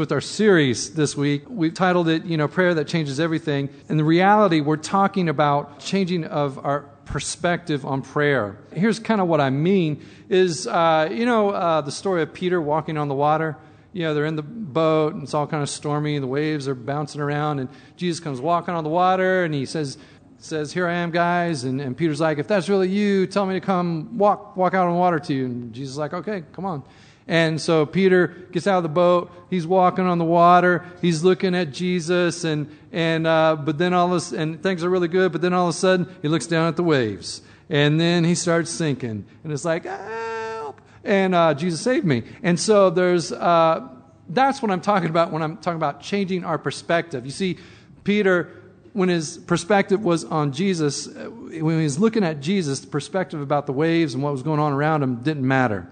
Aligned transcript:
with 0.00 0.12
our 0.12 0.20
series 0.22 0.94
this 0.94 1.14
week. 1.14 1.42
We've 1.46 1.74
titled 1.74 2.08
it, 2.08 2.24
you 2.24 2.38
know, 2.38 2.48
Prayer 2.48 2.72
That 2.72 2.88
Changes 2.88 3.20
Everything. 3.20 3.68
In 3.90 3.98
the 3.98 4.02
reality, 4.02 4.62
we're 4.62 4.78
talking 4.78 5.28
about 5.28 5.78
changing 5.78 6.24
of 6.24 6.58
our 6.64 6.86
perspective 7.04 7.84
on 7.84 8.00
prayer. 8.00 8.58
Here's 8.72 8.98
kind 8.98 9.20
of 9.20 9.28
what 9.28 9.42
I 9.42 9.50
mean 9.50 10.02
is, 10.30 10.66
uh, 10.66 11.10
you 11.12 11.26
know, 11.26 11.50
uh, 11.50 11.82
the 11.82 11.92
story 11.92 12.22
of 12.22 12.32
Peter 12.32 12.62
walking 12.62 12.96
on 12.96 13.08
the 13.08 13.14
water. 13.14 13.58
You 13.92 14.04
know, 14.04 14.14
they're 14.14 14.24
in 14.24 14.36
the 14.36 14.42
boat 14.42 15.12
and 15.12 15.22
it's 15.22 15.34
all 15.34 15.46
kind 15.46 15.62
of 15.62 15.68
stormy 15.68 16.16
and 16.16 16.24
the 16.24 16.28
waves 16.28 16.66
are 16.66 16.74
bouncing 16.74 17.20
around 17.20 17.58
and 17.58 17.68
Jesus 17.96 18.20
comes 18.20 18.40
walking 18.40 18.74
on 18.74 18.84
the 18.84 18.90
water 18.90 19.44
and 19.44 19.52
he 19.52 19.66
says, 19.66 19.98
says, 20.38 20.72
Here 20.72 20.86
I 20.86 20.94
am, 20.94 21.10
guys. 21.10 21.64
And, 21.64 21.78
and 21.78 21.94
Peter's 21.94 22.20
like, 22.22 22.38
If 22.38 22.48
that's 22.48 22.70
really 22.70 22.88
you, 22.88 23.26
tell 23.26 23.44
me 23.44 23.52
to 23.52 23.60
come 23.60 24.16
walk, 24.16 24.56
walk 24.56 24.72
out 24.72 24.88
on 24.88 24.96
water 24.96 25.18
to 25.18 25.34
you. 25.34 25.44
And 25.44 25.74
Jesus 25.74 25.92
is 25.92 25.98
like, 25.98 26.14
Okay, 26.14 26.42
come 26.52 26.64
on. 26.64 26.84
And 27.30 27.60
so 27.60 27.86
Peter 27.86 28.26
gets 28.50 28.66
out 28.66 28.78
of 28.78 28.82
the 28.82 28.88
boat. 28.88 29.30
He's 29.50 29.64
walking 29.64 30.04
on 30.04 30.18
the 30.18 30.24
water. 30.24 30.84
He's 31.00 31.22
looking 31.22 31.54
at 31.54 31.70
Jesus, 31.70 32.42
and 32.42 32.76
and 32.90 33.24
uh, 33.24 33.54
but 33.54 33.78
then 33.78 33.94
all 33.94 34.12
a, 34.12 34.20
and 34.36 34.60
things 34.60 34.82
are 34.82 34.90
really 34.90 35.06
good. 35.06 35.30
But 35.30 35.40
then 35.40 35.54
all 35.54 35.68
of 35.68 35.70
a 35.70 35.78
sudden, 35.78 36.12
he 36.22 36.28
looks 36.28 36.48
down 36.48 36.66
at 36.66 36.74
the 36.74 36.82
waves, 36.82 37.42
and 37.68 38.00
then 38.00 38.24
he 38.24 38.34
starts 38.34 38.68
sinking, 38.68 39.24
and 39.44 39.52
it's 39.52 39.64
like 39.64 39.84
help! 39.84 40.80
And 41.04 41.36
uh, 41.36 41.54
Jesus 41.54 41.80
saved 41.80 42.04
me. 42.04 42.24
And 42.42 42.58
so 42.58 42.90
there's 42.90 43.30
uh, 43.30 43.88
that's 44.28 44.60
what 44.60 44.72
I'm 44.72 44.80
talking 44.80 45.08
about 45.08 45.30
when 45.30 45.40
I'm 45.40 45.56
talking 45.58 45.76
about 45.76 46.00
changing 46.00 46.44
our 46.44 46.58
perspective. 46.58 47.24
You 47.24 47.32
see, 47.32 47.58
Peter 48.02 48.56
when 48.92 49.08
his 49.08 49.38
perspective 49.38 50.02
was 50.02 50.24
on 50.24 50.50
Jesus, 50.50 51.06
uh, 51.06 51.30
when 51.30 51.78
he 51.78 51.84
was 51.84 52.00
looking 52.00 52.24
at 52.24 52.40
Jesus, 52.40 52.80
the 52.80 52.88
perspective 52.88 53.40
about 53.40 53.66
the 53.66 53.72
waves 53.72 54.14
and 54.14 54.22
what 54.24 54.32
was 54.32 54.42
going 54.42 54.58
on 54.58 54.72
around 54.72 55.04
him 55.04 55.22
didn't 55.22 55.46
matter. 55.46 55.88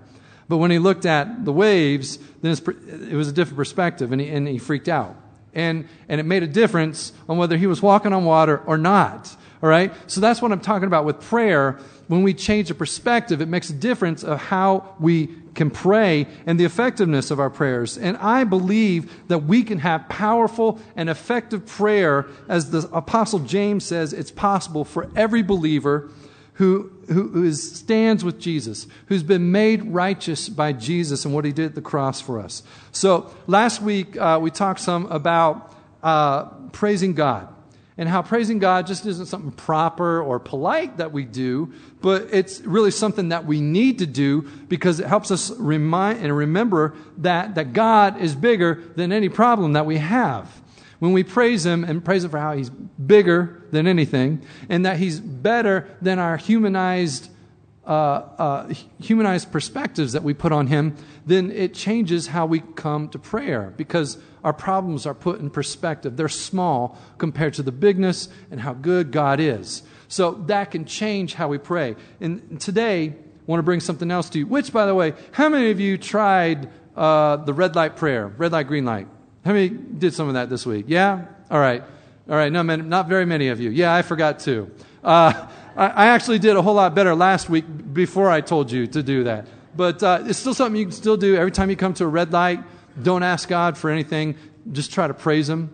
But 0.48 0.57
when 0.57 0.70
he 0.70 0.79
looked 0.79 1.05
at 1.05 1.45
the 1.45 1.52
waves, 1.52 2.19
then 2.41 2.52
it 2.52 3.15
was 3.15 3.29
a 3.29 3.33
different 3.33 3.57
perspective, 3.57 4.12
and 4.12 4.20
he, 4.20 4.29
and 4.29 4.48
he 4.48 4.59
freaked 4.59 4.88
out. 4.88 5.15
And, 5.55 5.88
and 6.09 6.21
it 6.21 6.24
made 6.24 6.43
a 6.43 6.47
difference 6.47 7.12
on 7.29 7.37
whether 7.37 7.57
he 7.57 7.66
was 7.66 7.83
walking 7.83 8.13
on 8.13 8.24
water 8.24 8.63
or 8.66 8.79
not. 8.79 9.35
All 9.63 9.69
right? 9.69 9.93
So 10.07 10.21
that's 10.21 10.41
what 10.41 10.52
I'm 10.52 10.60
talking 10.60 10.87
about 10.87 11.04
with 11.04 11.21
prayer. 11.21 11.79
When 12.07 12.23
we 12.23 12.32
change 12.32 12.69
the 12.69 12.74
perspective, 12.74 13.41
it 13.41 13.49
makes 13.49 13.69
a 13.71 13.74
difference 13.74 14.23
of 14.23 14.38
how 14.38 14.95
we 15.01 15.29
can 15.54 15.71
pray 15.71 16.29
and 16.46 16.59
the 16.59 16.65
effectiveness 16.65 17.30
of 17.30 17.41
our 17.41 17.51
prayers. 17.51 17.99
And 17.99 18.16
I 18.19 18.45
believe 18.45 19.13
that 19.29 19.41
we 19.41 19.65
can 19.65 19.80
have 19.80 20.09
powerful 20.09 20.80
and 20.95 21.10
effective 21.10 21.66
prayer, 21.66 22.26
as 22.49 22.71
the 22.71 22.88
Apostle 22.93 23.41
James 23.41 23.85
says, 23.85 24.13
it's 24.13 24.30
possible 24.30 24.85
for 24.85 25.10
every 25.16 25.43
believer 25.43 26.10
who, 26.59 26.90
who 27.06 27.45
is, 27.45 27.78
stands 27.78 28.24
with 28.24 28.40
Jesus, 28.40 28.88
who's 29.06 29.23
been 29.23 29.52
made 29.52 29.84
righteous 29.84 30.48
by 30.48 30.73
Jesus 30.73 31.24
and 31.24 31.32
what 31.32 31.45
he 31.45 31.52
did 31.52 31.66
at 31.66 31.74
the 31.76 31.80
cross 31.80 32.20
for 32.20 32.40
us. 32.40 32.64
So 32.90 33.32
last 33.46 33.80
week 33.80 34.16
uh, 34.16 34.40
we 34.42 34.51
talked 34.51 34.80
some 34.80 35.06
about 35.06 35.73
uh, 36.02 36.46
praising 36.73 37.14
God 37.14 37.48
and 37.96 38.09
how 38.09 38.23
praising 38.23 38.59
God 38.59 38.88
just 38.88 39.06
isn't 39.06 39.26
something 39.26 39.52
proper 39.52 40.20
or 40.20 40.40
polite 40.40 40.96
that 40.96 41.12
we 41.12 41.24
do, 41.24 41.73
but 42.01 42.26
it's 42.32 42.60
really 42.62 42.90
something 42.90 43.29
that 43.29 43.45
we 43.45 43.60
need 43.60 44.01
to 44.01 44.06
do 44.06 44.42
because 44.66 44.98
it 44.98 45.06
helps 45.06 45.30
us 45.30 45.52
remind 45.59 46.24
and 46.24 46.36
remember 46.36 46.96
that, 47.18 47.54
that 47.54 47.73
God 47.73 48.20
is 48.20 48.34
bigger 48.34 48.82
than 48.96 49.12
any 49.12 49.29
problem 49.29 49.74
that 49.74 49.86
we 49.86 49.98
have 49.98 50.60
when 50.98 51.12
we 51.12 51.23
praise 51.23 51.64
Him 51.64 51.84
and 51.84 52.04
praise 52.04 52.24
Him 52.24 52.30
for 52.30 52.38
how 52.38 52.54
He's 52.54 52.70
bigger 52.70 53.57
than 53.71 53.87
anything 53.87 54.43
and 54.69 54.85
that 54.87 54.99
He's 54.99 55.21
better 55.21 55.88
than 56.01 56.19
our 56.19 56.37
humanized, 56.37 57.30
uh, 57.87 57.91
uh, 57.91 58.75
humanized 59.01 59.52
perspectives 59.52 60.13
that 60.13 60.23
we 60.23 60.35
put 60.35 60.52
on 60.52 60.66
Him, 60.66 60.97
then 61.27 61.51
it 61.51 61.75
changes 61.75 62.29
how 62.29 62.47
we 62.47 62.60
come 62.60 63.09
to 63.10 63.19
prayer 63.19 63.73
because 63.77 64.19
our 64.44 64.53
problems 64.53 65.06
are 65.06 65.15
put 65.15 65.41
in 65.41 65.50
perspective. 65.50 66.16
They're 66.16 66.28
small 66.28 66.99
compared 67.19 67.55
to 67.55 67.62
the 67.62 67.72
bigness 67.72 68.28
and 68.50 68.60
how 68.60 68.75
good 68.75 69.10
God 69.10 69.41
is. 69.41 69.82
So 70.09 70.32
that 70.47 70.71
can 70.71 70.84
change 70.84 71.34
how 71.34 71.49
we 71.49 71.59
pray. 71.59 71.97
And 72.21 72.60
today, 72.60 73.09
I 73.09 73.15
want 73.47 73.59
to 73.59 73.65
bring 73.65 73.81
something 73.81 74.10
else 74.10 74.31
to 74.31 74.38
you, 74.38 74.47
which, 74.47 74.72
by 74.72 74.87
the 74.87 74.94
way, 74.94 75.15
how 75.32 75.48
many 75.48 75.71
of 75.71 75.81
you 75.81 75.98
tried 75.98 76.71
uh, 76.97 77.37
the 77.37 77.53
red 77.53 77.76
light 77.76 77.97
prayer, 77.97 78.26
red 78.26 78.53
light, 78.53 78.66
green 78.66 78.84
light? 78.84 79.06
How 79.44 79.53
many 79.53 79.69
did 79.69 80.15
some 80.15 80.28
of 80.28 80.34
that 80.34 80.50
this 80.50 80.66
week? 80.66 80.87
Yeah? 80.88 81.25
All 81.50 81.60
right. 81.60 81.82
All 82.28 82.37
right. 82.37 82.53
No, 82.53 82.62
man, 82.62 82.89
not 82.89 83.09
very 83.09 83.25
many 83.25 83.49
of 83.49 83.59
you. 83.59 83.71
Yeah, 83.71 83.94
I 83.94 84.03
forgot 84.03 84.39
too. 84.41 84.71
Uh, 85.03 85.49
I, 85.75 86.09
actually 86.09 86.39
did 86.39 86.56
a 86.56 86.62
whole 86.62 86.75
lot 86.75 86.94
better 86.94 87.15
last 87.15 87.49
week 87.49 87.65
before 87.94 88.31
I 88.31 88.43
told 88.43 88.71
you 88.71 88.87
to 88.89 89.03
do 89.03 89.25
that. 89.25 89.47
But 89.75 90.03
uh, 90.03 90.25
it's 90.27 90.39
still 90.39 90.53
something 90.53 90.78
you 90.78 90.87
can 90.87 90.93
still 90.93 91.16
do. 91.16 91.37
Every 91.37 91.53
time 91.53 91.71
you 91.71 91.77
come 91.77 91.94
to 91.94 92.05
a 92.05 92.09
red 92.09 92.33
light, 92.33 92.61
don't 93.00 93.22
ask 93.22 93.49
God 93.49 93.78
for 93.78 93.89
anything. 93.89 94.37
Just 94.72 94.93
try 94.93 95.06
to 95.06 95.15
praise 95.15 95.49
Him. 95.49 95.71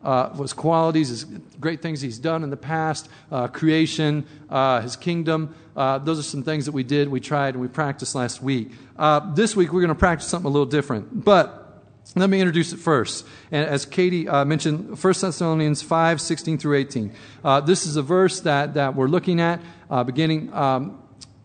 Uh, 0.00 0.32
his 0.34 0.52
qualities, 0.52 1.08
his 1.08 1.24
great 1.58 1.82
things 1.82 2.00
he's 2.00 2.18
done 2.18 2.44
in 2.44 2.50
the 2.50 2.56
past, 2.56 3.08
uh, 3.32 3.48
creation, 3.48 4.24
uh, 4.48 4.80
his 4.80 4.94
kingdom. 4.94 5.52
Uh, 5.76 5.98
those 5.98 6.20
are 6.20 6.22
some 6.22 6.44
things 6.44 6.66
that 6.66 6.72
we 6.72 6.84
did, 6.84 7.08
we 7.08 7.18
tried, 7.18 7.54
and 7.54 7.60
we 7.60 7.66
practiced 7.66 8.14
last 8.14 8.40
week. 8.40 8.70
Uh, 8.96 9.34
this 9.34 9.56
week, 9.56 9.72
we're 9.72 9.80
going 9.80 9.88
to 9.88 9.96
practice 9.96 10.28
something 10.28 10.46
a 10.46 10.52
little 10.52 10.66
different. 10.66 11.24
But 11.24 11.67
let 12.16 12.30
me 12.30 12.40
introduce 12.40 12.72
it 12.72 12.78
first. 12.78 13.26
And 13.50 13.66
as 13.66 13.84
Katie 13.84 14.28
uh, 14.28 14.44
mentioned, 14.44 15.02
1 15.02 15.14
Thessalonians 15.20 15.82
5, 15.82 16.20
16 16.20 16.58
through 16.58 16.76
18. 16.76 17.12
Uh, 17.44 17.60
this 17.60 17.86
is 17.86 17.96
a 17.96 18.02
verse 18.02 18.40
that, 18.40 18.74
that 18.74 18.94
we're 18.94 19.08
looking 19.08 19.40
at, 19.40 19.60
uh, 19.90 20.04
beginning, 20.04 20.52
um, 20.54 21.02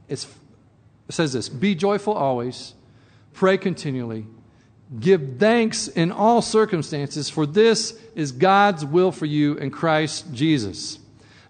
it 0.07 0.25
says 1.09 1.33
this 1.33 1.49
Be 1.49 1.75
joyful 1.75 2.13
always, 2.13 2.73
pray 3.33 3.57
continually, 3.57 4.25
give 4.99 5.37
thanks 5.37 5.87
in 5.87 6.11
all 6.11 6.41
circumstances, 6.41 7.29
for 7.29 7.45
this 7.45 7.99
is 8.15 8.31
God's 8.31 8.85
will 8.85 9.11
for 9.11 9.25
you 9.25 9.55
in 9.55 9.71
Christ 9.71 10.33
Jesus. 10.33 10.99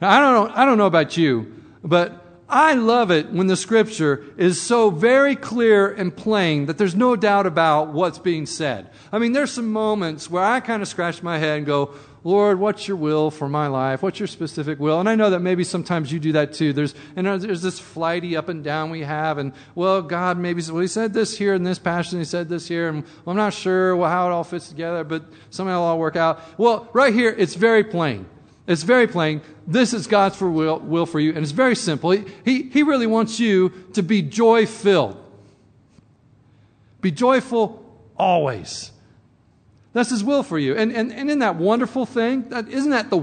Now, 0.01 0.09
I 0.11 0.19
don't 0.19 0.47
know, 0.47 0.55
I 0.55 0.65
don't 0.65 0.77
know 0.77 0.87
about 0.87 1.17
you, 1.17 1.63
but 1.83 2.22
I 2.49 2.73
love 2.73 3.09
it 3.09 3.31
when 3.31 3.47
the 3.47 3.55
scripture 3.55 4.23
is 4.37 4.61
so 4.61 4.89
very 4.89 5.35
clear 5.35 5.91
and 5.91 6.15
plain 6.15 6.65
that 6.65 6.77
there's 6.77 6.95
no 6.95 7.15
doubt 7.15 7.47
about 7.47 7.93
what's 7.93 8.19
being 8.19 8.45
said. 8.45 8.89
I 9.11 9.19
mean, 9.19 9.31
there's 9.31 9.51
some 9.51 9.71
moments 9.71 10.29
where 10.29 10.43
I 10.43 10.59
kind 10.59 10.81
of 10.81 10.87
scratch 10.87 11.23
my 11.23 11.37
head 11.37 11.57
and 11.57 11.65
go, 11.65 11.93
Lord, 12.25 12.57
what's 12.59 12.87
your 12.87 12.95
will 12.95 13.31
for 13.31 13.49
my 13.49 13.67
life? 13.67 14.01
What's 14.01 14.19
your 14.19 14.27
specific 14.27 14.79
will? 14.79 14.99
And 14.99 15.09
I 15.09 15.15
know 15.15 15.29
that 15.31 15.41
maybe 15.41 15.63
sometimes 15.63 16.11
you 16.11 16.19
do 16.19 16.31
that 16.33 16.53
too. 16.53 16.71
There's, 16.71 16.95
and 17.15 17.27
there's 17.27 17.61
this 17.61 17.79
flighty 17.79 18.37
up 18.37 18.47
and 18.47 18.63
down 18.63 18.91
we 18.91 19.01
have, 19.01 19.37
and 19.37 19.51
well, 19.75 20.01
God 20.01 20.37
maybe 20.37 20.61
well, 20.69 20.81
He 20.81 20.87
said 20.87 21.13
this 21.13 21.37
here 21.37 21.53
in 21.53 21.63
this 21.63 21.79
passage, 21.79 22.17
He 22.17 22.25
said 22.25 22.47
this 22.47 22.67
here, 22.67 22.87
and 22.87 23.03
well, 23.25 23.31
I'm 23.31 23.37
not 23.37 23.53
sure 23.53 23.95
well, 23.95 24.09
how 24.09 24.29
it 24.29 24.31
all 24.31 24.45
fits 24.45 24.69
together, 24.69 25.03
but 25.03 25.25
somehow 25.49 25.73
it'll 25.73 25.83
all 25.83 25.99
work 25.99 26.15
out. 26.15 26.41
Well, 26.57 26.87
right 26.93 27.13
here, 27.13 27.35
it's 27.37 27.55
very 27.55 27.83
plain. 27.83 28.25
It's 28.65 28.83
very 28.83 29.07
plain. 29.07 29.41
This 29.67 29.93
is 29.93 30.07
God's 30.07 30.35
for 30.35 30.49
will, 30.49 30.79
will 30.79 31.05
for 31.05 31.19
you, 31.19 31.29
and 31.29 31.39
it's 31.39 31.51
very 31.51 31.75
simple. 31.75 32.11
He, 32.11 32.23
he, 32.45 32.63
he 32.63 32.83
really 32.83 33.07
wants 33.07 33.39
you 33.39 33.69
to 33.93 34.01
be 34.03 34.21
joy 34.21 34.65
filled. 34.65 35.17
Be 37.01 37.11
joyful 37.11 37.83
always. 38.17 38.91
That's 39.91 40.09
His 40.09 40.23
will 40.23 40.43
for 40.43 40.57
you. 40.57 40.75
And, 40.75 40.91
and, 40.91 41.11
and 41.11 41.29
isn't 41.29 41.39
that 41.39 41.57
wonderful 41.57 42.05
thing? 42.05 42.49
That, 42.49 42.69
isn't 42.69 42.91
that 42.91 43.09
the 43.09 43.19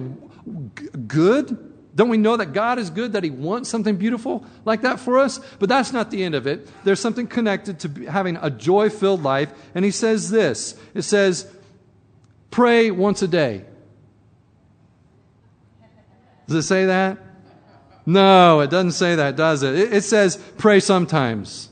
good? 1.06 1.66
Don't 1.94 2.10
we 2.10 2.18
know 2.18 2.36
that 2.36 2.52
God 2.52 2.78
is 2.78 2.90
good, 2.90 3.14
that 3.14 3.24
He 3.24 3.30
wants 3.30 3.68
something 3.68 3.96
beautiful 3.96 4.44
like 4.66 4.82
that 4.82 5.00
for 5.00 5.18
us? 5.18 5.40
But 5.58 5.68
that's 5.68 5.92
not 5.92 6.10
the 6.10 6.22
end 6.22 6.34
of 6.34 6.46
it. 6.46 6.68
There's 6.84 7.00
something 7.00 7.26
connected 7.26 7.80
to 7.80 8.10
having 8.10 8.36
a 8.36 8.50
joy 8.50 8.90
filled 8.90 9.22
life. 9.22 9.50
And 9.74 9.84
He 9.84 9.90
says 9.90 10.30
this 10.30 10.78
it 10.94 11.02
says, 11.02 11.50
pray 12.50 12.90
once 12.90 13.22
a 13.22 13.28
day. 13.28 13.64
Does 16.50 16.64
it 16.64 16.68
say 16.68 16.86
that? 16.86 17.16
No, 18.04 18.58
it 18.58 18.70
doesn't 18.70 18.92
say 18.92 19.14
that, 19.14 19.36
does 19.36 19.62
it? 19.62 19.76
It, 19.76 19.92
it 19.92 20.00
says 20.02 20.36
pray 20.58 20.80
sometimes. 20.80 21.68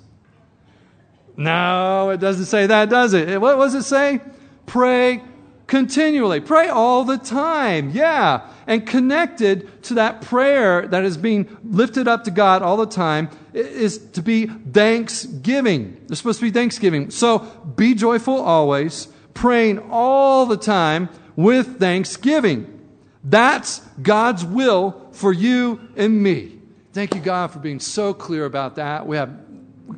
No, 1.37 2.11
it 2.11 2.21
doesn't 2.21 2.45
say 2.45 2.67
that, 2.69 2.89
does 2.89 3.13
it? 3.13 3.41
What 3.41 3.57
does 3.57 3.75
it 3.75 3.83
say? 3.83 4.21
Pray 4.67 5.21
continually. 5.67 6.39
Pray 6.39 6.69
all 6.69 7.03
the 7.03 7.19
time. 7.19 7.91
Yeah. 7.91 8.49
And 8.69 8.87
connected 8.87 9.83
to 9.85 9.95
that 9.95 10.23
prayer 10.23 10.87
that 10.87 11.03
is 11.05 11.17
being 11.17 11.59
lifted 11.65 12.07
up 12.07 12.23
to 12.25 12.31
God 12.31 12.63
all 12.63 12.77
the 12.77 12.87
time 12.87 13.31
is 13.53 13.99
to 14.13 14.23
be 14.23 14.47
thanksgiving. 14.47 16.01
There's 16.07 16.19
supposed 16.19 16.39
to 16.39 16.47
be 16.47 16.53
thanksgiving. 16.53 17.11
So 17.11 17.39
be 17.75 17.95
joyful 17.95 18.41
always, 18.41 19.09
praying 19.35 19.81
all 19.91 20.47
the 20.47 20.57
time 20.57 21.09
with 21.35 21.81
thanksgiving. 21.81 22.78
That's 23.25 23.81
God's 24.01 24.45
will 24.45 25.09
for 25.13 25.33
you 25.33 25.81
and 25.97 26.23
me. 26.23 26.59
Thank 26.93 27.15
you, 27.15 27.21
God, 27.21 27.51
for 27.51 27.59
being 27.59 27.81
so 27.81 28.15
clear 28.15 28.45
about 28.45 28.77
that. 28.77 29.07
We 29.07 29.17
have 29.17 29.31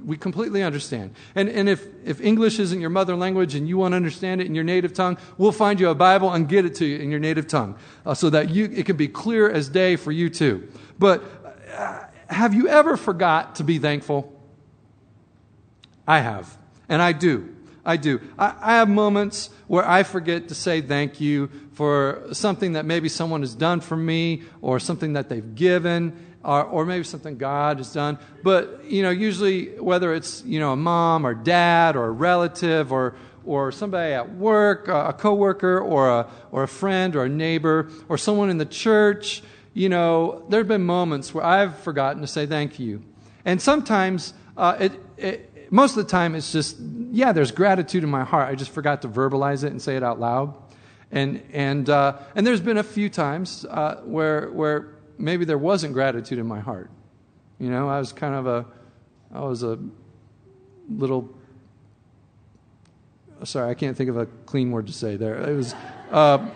we 0.04 0.16
completely 0.16 0.62
understand. 0.62 1.14
And, 1.34 1.48
and 1.48 1.68
if, 1.68 1.84
if 2.04 2.20
English 2.20 2.60
isn't 2.60 2.80
your 2.80 2.90
mother 2.90 3.16
language 3.16 3.56
and 3.56 3.68
you 3.68 3.76
want 3.76 3.92
to 3.92 3.96
understand 3.96 4.40
it 4.40 4.46
in 4.46 4.54
your 4.54 4.64
native 4.64 4.94
tongue, 4.94 5.18
we'll 5.36 5.52
find 5.52 5.80
you 5.80 5.88
a 5.88 5.94
Bible 5.94 6.32
and 6.32 6.48
get 6.48 6.64
it 6.64 6.76
to 6.76 6.86
you 6.86 6.98
in 6.98 7.10
your 7.10 7.18
native 7.18 7.48
tongue 7.48 7.76
uh, 8.06 8.14
so 8.14 8.30
that 8.30 8.50
you, 8.50 8.66
it 8.66 8.86
can 8.86 8.96
be 8.96 9.08
clear 9.08 9.50
as 9.50 9.68
day 9.68 9.96
for 9.96 10.12
you 10.12 10.30
too. 10.30 10.68
But 10.98 11.24
uh, 11.74 12.04
have 12.28 12.54
you 12.54 12.68
ever 12.68 12.96
forgot 12.96 13.56
to 13.56 13.64
be 13.64 13.78
thankful? 13.78 14.32
I 16.06 16.20
have, 16.20 16.56
and 16.88 17.02
I 17.02 17.12
do. 17.12 17.54
I 17.90 17.96
do. 17.96 18.20
I, 18.38 18.54
I 18.60 18.72
have 18.74 18.88
moments 18.88 19.50
where 19.66 19.88
I 19.88 20.04
forget 20.04 20.48
to 20.48 20.54
say 20.54 20.80
thank 20.80 21.20
you 21.20 21.50
for 21.72 22.28
something 22.32 22.74
that 22.74 22.84
maybe 22.84 23.08
someone 23.08 23.40
has 23.40 23.54
done 23.54 23.80
for 23.80 23.96
me 23.96 24.42
or 24.62 24.78
something 24.78 25.14
that 25.14 25.28
they've 25.28 25.54
given 25.56 26.14
or, 26.44 26.62
or 26.62 26.86
maybe 26.86 27.02
something 27.02 27.36
God 27.36 27.78
has 27.78 27.92
done. 27.92 28.18
But, 28.44 28.84
you 28.84 29.02
know, 29.02 29.10
usually 29.10 29.76
whether 29.78 30.14
it's, 30.14 30.44
you 30.44 30.60
know, 30.60 30.72
a 30.72 30.76
mom 30.76 31.26
or 31.26 31.34
dad 31.34 31.96
or 31.96 32.06
a 32.06 32.10
relative 32.12 32.92
or, 32.92 33.16
or 33.44 33.72
somebody 33.72 34.14
at 34.14 34.36
work, 34.36 34.86
a 34.86 35.12
coworker 35.12 35.80
or 35.80 36.08
a, 36.10 36.30
or 36.52 36.62
a 36.62 36.68
friend 36.68 37.16
or 37.16 37.24
a 37.24 37.28
neighbor 37.28 37.90
or 38.08 38.16
someone 38.16 38.50
in 38.50 38.58
the 38.58 38.66
church, 38.66 39.42
you 39.74 39.88
know, 39.88 40.44
there 40.48 40.60
have 40.60 40.68
been 40.68 40.86
moments 40.86 41.34
where 41.34 41.44
I've 41.44 41.76
forgotten 41.80 42.20
to 42.22 42.28
say 42.28 42.46
thank 42.46 42.78
you. 42.78 43.02
And 43.44 43.60
sometimes, 43.60 44.32
uh, 44.56 44.76
it, 44.78 44.92
it, 45.16 45.49
most 45.70 45.96
of 45.96 46.04
the 46.04 46.10
time, 46.10 46.34
it's 46.34 46.52
just, 46.52 46.76
yeah, 47.12 47.32
there's 47.32 47.52
gratitude 47.52 48.02
in 48.02 48.10
my 48.10 48.24
heart. 48.24 48.48
I 48.48 48.56
just 48.56 48.72
forgot 48.72 49.02
to 49.02 49.08
verbalize 49.08 49.64
it 49.64 49.70
and 49.70 49.80
say 49.80 49.96
it 49.96 50.02
out 50.02 50.18
loud. 50.18 50.54
And, 51.12 51.42
and, 51.52 51.88
uh, 51.88 52.18
and 52.34 52.46
there's 52.46 52.60
been 52.60 52.78
a 52.78 52.82
few 52.82 53.08
times 53.08 53.64
uh, 53.64 54.00
where, 54.04 54.50
where 54.50 54.94
maybe 55.18 55.44
there 55.44 55.58
wasn't 55.58 55.92
gratitude 55.92 56.38
in 56.38 56.46
my 56.46 56.60
heart. 56.60 56.90
You 57.58 57.70
know, 57.70 57.88
I 57.88 57.98
was 57.98 58.12
kind 58.12 58.34
of 58.34 58.46
a, 58.46 58.66
I 59.32 59.40
was 59.40 59.62
a 59.62 59.78
little, 60.88 61.32
sorry, 63.44 63.70
I 63.70 63.74
can't 63.74 63.96
think 63.96 64.10
of 64.10 64.16
a 64.16 64.26
clean 64.46 64.70
word 64.70 64.88
to 64.88 64.92
say 64.92 65.16
there. 65.16 65.36
It 65.36 65.54
was, 65.54 65.74
uh, 66.10 66.48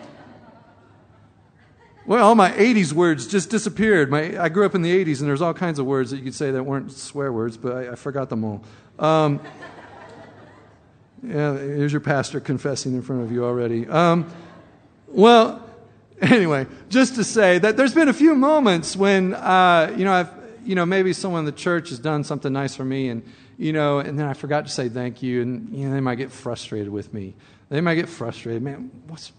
well, 2.05 2.23
all 2.23 2.35
my 2.35 2.51
80s 2.51 2.93
words 2.93 3.27
just 3.27 3.49
disappeared. 3.49 4.11
My, 4.11 4.39
I 4.39 4.49
grew 4.49 4.65
up 4.65 4.75
in 4.75 4.83
the 4.83 5.05
80s, 5.05 5.19
and 5.19 5.27
there's 5.27 5.41
all 5.41 5.53
kinds 5.53 5.79
of 5.79 5.85
words 5.85 6.11
that 6.11 6.17
you 6.17 6.23
could 6.23 6.35
say 6.35 6.51
that 6.51 6.63
weren't 6.63 6.91
swear 6.91 7.33
words, 7.33 7.57
but 7.57 7.73
I, 7.73 7.91
I 7.93 7.95
forgot 7.95 8.29
them 8.29 8.43
all. 8.43 8.63
Um, 8.97 9.41
yeah, 11.21 11.57
here's 11.57 11.91
your 11.91 12.01
pastor 12.01 12.39
confessing 12.39 12.93
in 12.93 13.01
front 13.01 13.23
of 13.23 13.31
you 13.31 13.43
already. 13.43 13.87
Um, 13.87 14.31
well, 15.07 15.67
anyway, 16.21 16.67
just 16.89 17.15
to 17.15 17.23
say 17.23 17.59
that 17.59 17.77
there's 17.77 17.93
been 17.93 18.07
a 18.07 18.13
few 18.13 18.35
moments 18.35 18.95
when, 18.95 19.33
uh, 19.33 19.93
you 19.97 20.05
know, 20.05 20.13
I've, 20.13 20.29
you 20.63 20.75
know, 20.75 20.85
maybe 20.85 21.13
someone 21.13 21.39
in 21.39 21.45
the 21.45 21.51
church 21.51 21.89
has 21.89 21.99
done 21.99 22.23
something 22.23 22.51
nice 22.51 22.75
for 22.75 22.85
me, 22.85 23.09
and 23.09 23.23
you 23.57 23.71
know, 23.71 23.99
and 23.99 24.17
then 24.17 24.25
I 24.25 24.33
forgot 24.33 24.65
to 24.65 24.71
say 24.71 24.89
thank 24.89 25.21
you, 25.21 25.41
and 25.41 25.75
you 25.75 25.87
know, 25.87 25.93
they 25.93 25.99
might 25.99 26.15
get 26.15 26.31
frustrated 26.31 26.89
with 26.89 27.13
me. 27.13 27.35
They 27.69 27.81
might 27.81 27.95
get 27.95 28.09
frustrated. 28.09 28.63
Man, 28.63 28.89
what's 29.07 29.31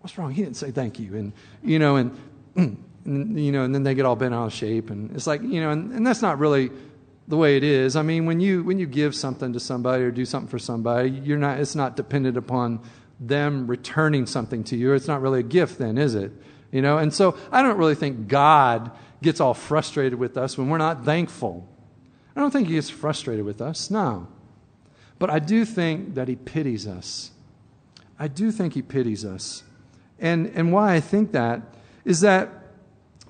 what's 0.00 0.18
wrong? 0.18 0.32
He 0.32 0.42
didn't 0.42 0.56
say 0.56 0.70
thank 0.70 0.98
you, 0.98 1.14
and 1.16 1.32
you 1.62 1.78
know, 1.78 1.96
and, 1.96 2.18
and 2.56 3.38
you 3.38 3.52
know, 3.52 3.62
and 3.62 3.74
then 3.74 3.84
they 3.84 3.94
get 3.94 4.06
all 4.06 4.16
bent 4.16 4.34
out 4.34 4.46
of 4.46 4.52
shape, 4.52 4.90
and 4.90 5.14
it's 5.14 5.26
like, 5.26 5.42
you 5.42 5.60
know, 5.60 5.70
and, 5.70 5.92
and 5.92 6.06
that's 6.06 6.22
not 6.22 6.38
really 6.38 6.70
the 7.28 7.36
way 7.36 7.56
it 7.56 7.64
is. 7.64 7.96
I 7.96 8.02
mean, 8.02 8.26
when 8.26 8.40
you 8.40 8.62
when 8.62 8.78
you 8.78 8.86
give 8.86 9.14
something 9.14 9.52
to 9.52 9.60
somebody 9.60 10.04
or 10.04 10.10
do 10.10 10.24
something 10.24 10.48
for 10.48 10.58
somebody, 10.58 11.10
you're 11.10 11.38
not. 11.38 11.60
It's 11.60 11.74
not 11.74 11.96
dependent 11.96 12.36
upon 12.36 12.80
them 13.20 13.66
returning 13.66 14.26
something 14.26 14.64
to 14.64 14.76
you. 14.76 14.92
It's 14.94 15.06
not 15.06 15.22
really 15.22 15.40
a 15.40 15.44
gift, 15.44 15.78
then, 15.78 15.96
is 15.96 16.14
it? 16.14 16.32
You 16.72 16.82
know, 16.82 16.98
and 16.98 17.12
so 17.12 17.36
I 17.52 17.62
don't 17.62 17.78
really 17.78 17.94
think 17.94 18.28
God 18.28 18.90
gets 19.22 19.40
all 19.40 19.54
frustrated 19.54 20.18
with 20.18 20.36
us 20.36 20.58
when 20.58 20.68
we're 20.68 20.78
not 20.78 21.04
thankful. 21.04 21.68
I 22.34 22.40
don't 22.40 22.50
think 22.50 22.68
He 22.68 22.74
gets 22.74 22.90
frustrated 22.90 23.44
with 23.44 23.60
us, 23.60 23.90
no. 23.90 24.26
But 25.18 25.30
I 25.30 25.38
do 25.38 25.64
think 25.64 26.14
that 26.14 26.28
He 26.28 26.36
pities 26.36 26.86
us. 26.86 27.30
I 28.18 28.28
do 28.28 28.50
think 28.50 28.74
He 28.74 28.82
pities 28.82 29.24
us. 29.24 29.62
And, 30.18 30.50
and 30.54 30.72
why 30.72 30.94
I 30.94 31.00
think 31.00 31.32
that 31.32 31.62
is 32.04 32.20
that 32.20 32.48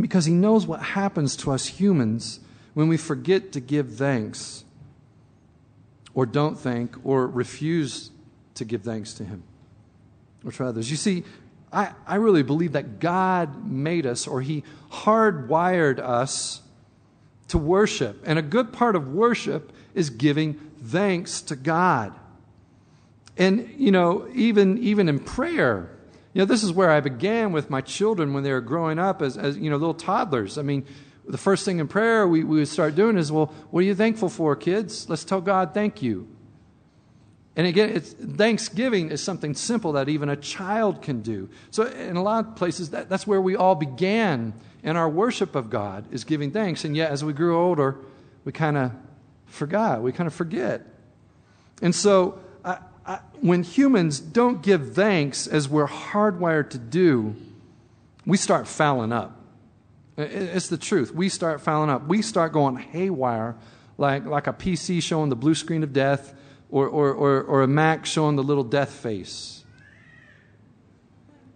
because 0.00 0.24
He 0.24 0.32
knows 0.32 0.66
what 0.66 0.80
happens 0.80 1.36
to 1.38 1.50
us 1.50 1.66
humans 1.66 2.40
when 2.74 2.88
we 2.88 2.96
forget 2.96 3.52
to 3.52 3.60
give 3.60 3.94
thanks 3.94 4.64
or 6.14 6.26
don't 6.26 6.58
thank 6.58 6.96
or 7.04 7.26
refuse 7.26 8.10
to 8.54 8.64
give 8.64 8.82
thanks 8.82 9.14
to 9.14 9.24
Him 9.24 9.42
or 10.44 10.52
to 10.52 10.64
others. 10.64 10.90
You 10.90 10.96
see, 10.96 11.24
I, 11.72 11.92
I 12.06 12.16
really 12.16 12.42
believe 12.42 12.72
that 12.72 13.00
God 13.00 13.66
made 13.66 14.06
us 14.06 14.26
or 14.26 14.40
He 14.40 14.64
hardwired 14.90 15.98
us 15.98 16.62
to 17.48 17.58
worship. 17.58 18.22
And 18.26 18.38
a 18.38 18.42
good 18.42 18.72
part 18.72 18.96
of 18.96 19.08
worship 19.08 19.72
is 19.94 20.10
giving 20.10 20.54
thanks 20.84 21.42
to 21.42 21.56
God. 21.56 22.18
And, 23.36 23.74
you 23.78 23.90
know, 23.90 24.28
even, 24.34 24.78
even 24.78 25.08
in 25.08 25.18
prayer, 25.18 25.90
you 26.34 26.40
know, 26.40 26.44
this 26.44 26.62
is 26.62 26.72
where 26.72 26.90
I 26.90 27.00
began 27.00 27.52
with 27.52 27.70
my 27.70 27.80
children 27.80 28.32
when 28.32 28.42
they 28.42 28.52
were 28.52 28.60
growing 28.60 28.98
up 28.98 29.22
as, 29.22 29.36
as 29.36 29.56
you 29.56 29.70
know, 29.70 29.76
little 29.76 29.94
toddlers. 29.94 30.58
I 30.58 30.62
mean, 30.62 30.84
the 31.32 31.38
first 31.38 31.64
thing 31.64 31.78
in 31.78 31.88
prayer 31.88 32.28
we, 32.28 32.44
we 32.44 32.58
would 32.58 32.68
start 32.68 32.94
doing 32.94 33.16
is, 33.16 33.32
well, 33.32 33.46
what 33.70 33.80
are 33.80 33.86
you 33.86 33.94
thankful 33.94 34.28
for, 34.28 34.54
kids? 34.54 35.08
Let's 35.08 35.24
tell 35.24 35.40
God 35.40 35.72
thank 35.72 36.02
you. 36.02 36.28
And 37.56 37.66
again, 37.66 37.98
Thanksgiving 38.00 39.10
is 39.10 39.22
something 39.22 39.54
simple 39.54 39.92
that 39.92 40.10
even 40.10 40.28
a 40.28 40.36
child 40.36 41.00
can 41.00 41.22
do. 41.22 41.48
So, 41.70 41.86
in 41.86 42.16
a 42.16 42.22
lot 42.22 42.46
of 42.46 42.56
places, 42.56 42.90
that, 42.90 43.08
that's 43.08 43.26
where 43.26 43.40
we 43.40 43.56
all 43.56 43.74
began 43.74 44.52
in 44.82 44.94
our 44.94 45.08
worship 45.08 45.54
of 45.54 45.70
God, 45.70 46.04
is 46.12 46.24
giving 46.24 46.50
thanks. 46.50 46.84
And 46.84 46.94
yet, 46.94 47.10
as 47.10 47.24
we 47.24 47.32
grew 47.32 47.58
older, 47.58 47.96
we 48.44 48.52
kind 48.52 48.76
of 48.76 48.92
forgot. 49.46 50.02
We 50.02 50.12
kind 50.12 50.26
of 50.26 50.34
forget. 50.34 50.84
And 51.80 51.94
so, 51.94 52.40
I, 52.62 52.76
I, 53.06 53.20
when 53.40 53.62
humans 53.62 54.20
don't 54.20 54.60
give 54.60 54.94
thanks 54.94 55.46
as 55.46 55.66
we're 55.66 55.88
hardwired 55.88 56.68
to 56.70 56.78
do, 56.78 57.36
we 58.26 58.36
start 58.36 58.68
fouling 58.68 59.12
up. 59.12 59.41
It's 60.22 60.68
the 60.68 60.78
truth. 60.78 61.14
We 61.14 61.28
start 61.28 61.60
fouling 61.60 61.90
up. 61.90 62.06
We 62.06 62.22
start 62.22 62.52
going 62.52 62.76
haywire 62.76 63.56
like, 63.98 64.24
like 64.24 64.46
a 64.46 64.52
PC 64.52 65.02
showing 65.02 65.28
the 65.28 65.36
blue 65.36 65.54
screen 65.54 65.82
of 65.82 65.92
death 65.92 66.34
or, 66.70 66.88
or, 66.88 67.12
or, 67.12 67.42
or 67.42 67.62
a 67.62 67.68
Mac 67.68 68.06
showing 68.06 68.36
the 68.36 68.42
little 68.42 68.64
death 68.64 68.90
face. 68.90 69.64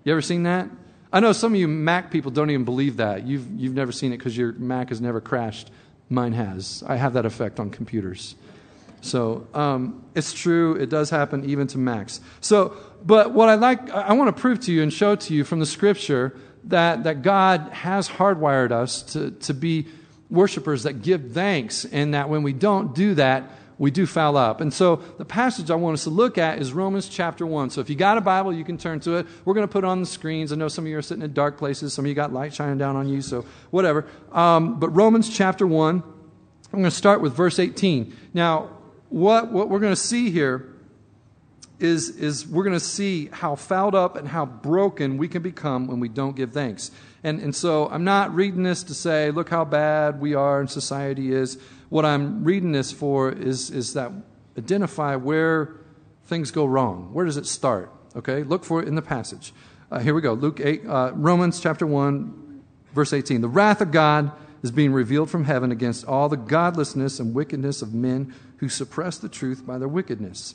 You 0.04 0.12
ever 0.12 0.22
seen 0.22 0.44
that? 0.44 0.68
I 1.12 1.20
know 1.20 1.32
some 1.32 1.54
of 1.54 1.60
you 1.60 1.66
Mac 1.66 2.10
people 2.10 2.30
don't 2.30 2.50
even 2.50 2.64
believe 2.64 2.98
that. 2.98 3.26
You've, 3.26 3.48
you've 3.58 3.74
never 3.74 3.92
seen 3.92 4.12
it 4.12 4.18
because 4.18 4.36
your 4.36 4.52
Mac 4.52 4.90
has 4.90 5.00
never 5.00 5.20
crashed. 5.20 5.70
Mine 6.08 6.32
has. 6.32 6.84
I 6.86 6.96
have 6.96 7.14
that 7.14 7.26
effect 7.26 7.58
on 7.58 7.70
computers. 7.70 8.36
So 9.00 9.46
um, 9.54 10.04
it's 10.14 10.32
true. 10.32 10.74
It 10.74 10.88
does 10.88 11.10
happen 11.10 11.48
even 11.48 11.66
to 11.68 11.78
Macs. 11.78 12.20
So, 12.40 12.76
but 13.04 13.32
what 13.32 13.48
I 13.48 13.54
like, 13.54 13.90
I 13.90 14.12
want 14.12 14.34
to 14.34 14.40
prove 14.40 14.60
to 14.60 14.72
you 14.72 14.82
and 14.82 14.92
show 14.92 15.16
to 15.16 15.34
you 15.34 15.44
from 15.44 15.60
the 15.60 15.66
scripture 15.66 16.38
that, 16.66 17.04
that 17.04 17.22
God 17.22 17.68
has 17.72 18.08
hardwired 18.08 18.72
us 18.72 19.02
to, 19.14 19.30
to 19.30 19.54
be 19.54 19.86
worshipers 20.28 20.82
that 20.82 21.02
give 21.02 21.32
thanks, 21.32 21.84
and 21.84 22.14
that 22.14 22.28
when 22.28 22.42
we 22.42 22.52
don't 22.52 22.94
do 22.94 23.14
that, 23.14 23.50
we 23.78 23.90
do 23.90 24.06
foul 24.06 24.36
up. 24.36 24.60
And 24.60 24.72
so 24.72 24.96
the 25.18 25.24
passage 25.24 25.70
I 25.70 25.74
want 25.74 25.94
us 25.94 26.04
to 26.04 26.10
look 26.10 26.38
at 26.38 26.58
is 26.58 26.72
Romans 26.72 27.08
chapter 27.08 27.46
1. 27.46 27.70
So 27.70 27.80
if 27.80 27.90
you 27.90 27.94
got 27.94 28.16
a 28.16 28.22
Bible, 28.22 28.52
you 28.52 28.64
can 28.64 28.78
turn 28.78 29.00
to 29.00 29.16
it. 29.16 29.26
We're 29.44 29.54
going 29.54 29.66
to 29.66 29.72
put 29.72 29.84
it 29.84 29.86
on 29.86 30.00
the 30.00 30.06
screens. 30.06 30.50
I 30.50 30.56
know 30.56 30.68
some 30.68 30.84
of 30.84 30.90
you 30.90 30.96
are 30.96 31.02
sitting 31.02 31.22
in 31.22 31.32
dark 31.34 31.58
places, 31.58 31.92
some 31.92 32.04
of 32.04 32.08
you 32.08 32.14
got 32.14 32.32
light 32.32 32.54
shining 32.54 32.78
down 32.78 32.96
on 32.96 33.08
you, 33.08 33.20
so 33.20 33.44
whatever. 33.70 34.06
Um, 34.32 34.80
but 34.80 34.88
Romans 34.90 35.28
chapter 35.28 35.66
1, 35.66 35.96
I'm 35.96 36.80
going 36.80 36.84
to 36.84 36.90
start 36.90 37.20
with 37.20 37.34
verse 37.34 37.58
18. 37.58 38.16
Now, 38.32 38.70
what, 39.08 39.52
what 39.52 39.68
we're 39.68 39.78
going 39.78 39.92
to 39.92 40.00
see 40.00 40.30
here 40.30 40.75
is, 41.78 42.10
is 42.10 42.46
we're 42.46 42.64
going 42.64 42.78
to 42.78 42.84
see 42.84 43.26
how 43.32 43.54
fouled 43.54 43.94
up 43.94 44.16
and 44.16 44.28
how 44.28 44.46
broken 44.46 45.18
we 45.18 45.28
can 45.28 45.42
become 45.42 45.86
when 45.86 46.00
we 46.00 46.08
don't 46.08 46.34
give 46.34 46.52
thanks. 46.52 46.90
And, 47.22 47.40
and 47.40 47.54
so 47.54 47.88
I'm 47.88 48.04
not 48.04 48.34
reading 48.34 48.62
this 48.62 48.82
to 48.84 48.94
say, 48.94 49.30
look 49.30 49.50
how 49.50 49.64
bad 49.64 50.20
we 50.20 50.34
are 50.34 50.60
and 50.60 50.70
society 50.70 51.32
is 51.32 51.58
what 51.88 52.04
I'm 52.04 52.44
reading 52.44 52.72
this 52.72 52.92
for 52.92 53.30
is, 53.30 53.70
is 53.70 53.94
that 53.94 54.12
identify 54.58 55.16
where 55.16 55.76
things 56.26 56.50
go 56.50 56.64
wrong. 56.64 57.10
Where 57.12 57.24
does 57.24 57.36
it 57.36 57.46
start? 57.46 57.92
Okay, 58.16 58.42
look 58.42 58.64
for 58.64 58.82
it 58.82 58.88
in 58.88 58.94
the 58.94 59.02
passage. 59.02 59.52
Uh, 59.90 60.00
here 60.00 60.14
we 60.14 60.20
go. 60.20 60.32
Luke 60.32 60.60
8, 60.60 60.86
uh, 60.86 61.10
Romans 61.14 61.60
chapter 61.60 61.86
1, 61.86 62.62
verse 62.92 63.12
18. 63.12 63.40
The 63.40 63.48
wrath 63.48 63.80
of 63.80 63.92
God 63.92 64.32
is 64.62 64.70
being 64.72 64.92
revealed 64.92 65.30
from 65.30 65.44
heaven 65.44 65.70
against 65.70 66.04
all 66.06 66.28
the 66.28 66.36
godlessness 66.36 67.20
and 67.20 67.34
wickedness 67.34 67.82
of 67.82 67.94
men 67.94 68.34
who 68.56 68.68
suppress 68.68 69.18
the 69.18 69.28
truth 69.28 69.64
by 69.66 69.78
their 69.78 69.88
wickedness. 69.88 70.54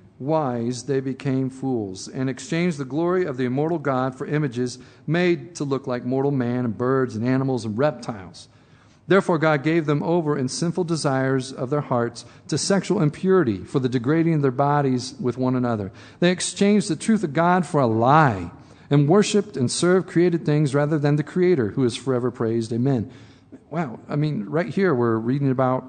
wise, 0.21 0.83
they 0.83 0.99
became 0.99 1.49
fools 1.49 2.07
and 2.07 2.29
exchanged 2.29 2.77
the 2.77 2.85
glory 2.85 3.25
of 3.25 3.37
the 3.37 3.45
immortal 3.45 3.79
God 3.79 4.17
for 4.17 4.25
images 4.25 4.77
made 5.07 5.55
to 5.55 5.63
look 5.63 5.87
like 5.87 6.05
mortal 6.05 6.31
man 6.31 6.63
and 6.63 6.77
birds 6.77 7.15
and 7.15 7.27
animals 7.27 7.65
and 7.65 7.77
reptiles. 7.77 8.47
Therefore, 9.07 9.39
God 9.39 9.63
gave 9.63 9.87
them 9.87 10.03
over 10.03 10.37
in 10.37 10.47
sinful 10.47 10.85
desires 10.85 11.51
of 11.51 11.69
their 11.69 11.81
hearts 11.81 12.23
to 12.47 12.57
sexual 12.57 13.01
impurity 13.01 13.57
for 13.57 13.79
the 13.79 13.89
degrading 13.89 14.35
of 14.35 14.41
their 14.41 14.51
bodies 14.51 15.15
with 15.19 15.37
one 15.37 15.55
another. 15.55 15.91
They 16.19 16.31
exchanged 16.31 16.87
the 16.87 16.95
truth 16.95 17.23
of 17.23 17.33
God 17.33 17.65
for 17.65 17.81
a 17.81 17.87
lie 17.87 18.51
and 18.89 19.09
worshiped 19.09 19.57
and 19.57 19.71
served 19.71 20.07
created 20.07 20.45
things 20.45 20.75
rather 20.75 20.99
than 20.99 21.15
the 21.15 21.23
Creator, 21.23 21.71
who 21.71 21.83
is 21.83 21.97
forever 21.97 22.29
praised. 22.29 22.71
Amen. 22.71 23.11
Wow. 23.69 23.99
I 24.07 24.15
mean, 24.15 24.45
right 24.45 24.67
here 24.67 24.93
we're 24.93 25.17
reading 25.17 25.49
about 25.49 25.83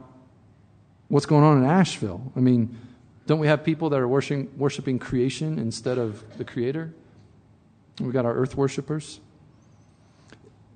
what's 1.08 1.26
going 1.26 1.44
on 1.44 1.58
in 1.58 1.68
Asheville. 1.68 2.32
I 2.34 2.40
mean, 2.40 2.76
don't 3.26 3.38
we 3.38 3.46
have 3.46 3.64
people 3.64 3.90
that 3.90 4.00
are 4.00 4.08
worshiping, 4.08 4.50
worshiping 4.56 4.98
creation 4.98 5.58
instead 5.58 5.98
of 5.98 6.38
the 6.38 6.44
Creator? 6.44 6.92
We've 8.00 8.12
got 8.12 8.24
our 8.24 8.34
earth 8.34 8.56
worshippers. 8.56 9.20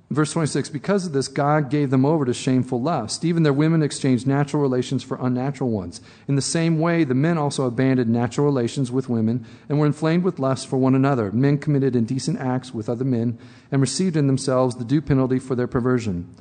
Verse 0.09 0.33
26 0.33 0.69
Because 0.69 1.07
of 1.07 1.13
this, 1.13 1.27
God 1.27 1.69
gave 1.71 1.91
them 1.91 2.05
over 2.05 2.25
to 2.25 2.33
shameful 2.33 2.81
lust. 2.81 3.25
Even 3.25 3.43
their 3.43 3.53
women 3.53 3.83
exchanged 3.83 4.27
natural 4.27 4.63
relations 4.63 5.03
for 5.03 5.19
unnatural 5.21 5.71
ones. 5.71 6.01
In 6.29 6.37
the 6.37 6.43
same 6.43 6.79
way, 6.79 7.03
the 7.03 7.15
men 7.15 7.39
also 7.39 7.65
abandoned 7.65 8.11
natural 8.11 8.47
relations 8.47 8.93
with 8.93 9.09
women 9.09 9.45
and 9.69 9.81
were 9.81 9.87
inflamed 9.87 10.23
with 10.23 10.39
lust 10.39 10.69
for 10.69 10.77
one 10.77 10.95
another. 10.95 11.33
Men 11.33 11.59
committed 11.59 11.97
indecent 11.97 12.39
acts 12.39 12.73
with 12.73 12.89
other 12.89 13.05
men 13.05 13.39
and 13.73 13.81
received 13.81 14.17
in 14.17 14.29
themselves 14.29 14.77
the 14.77 14.85
due 14.85 15.01
penalty 15.01 15.41
for 15.41 15.57
their 15.57 15.67
perversion. 15.67 16.33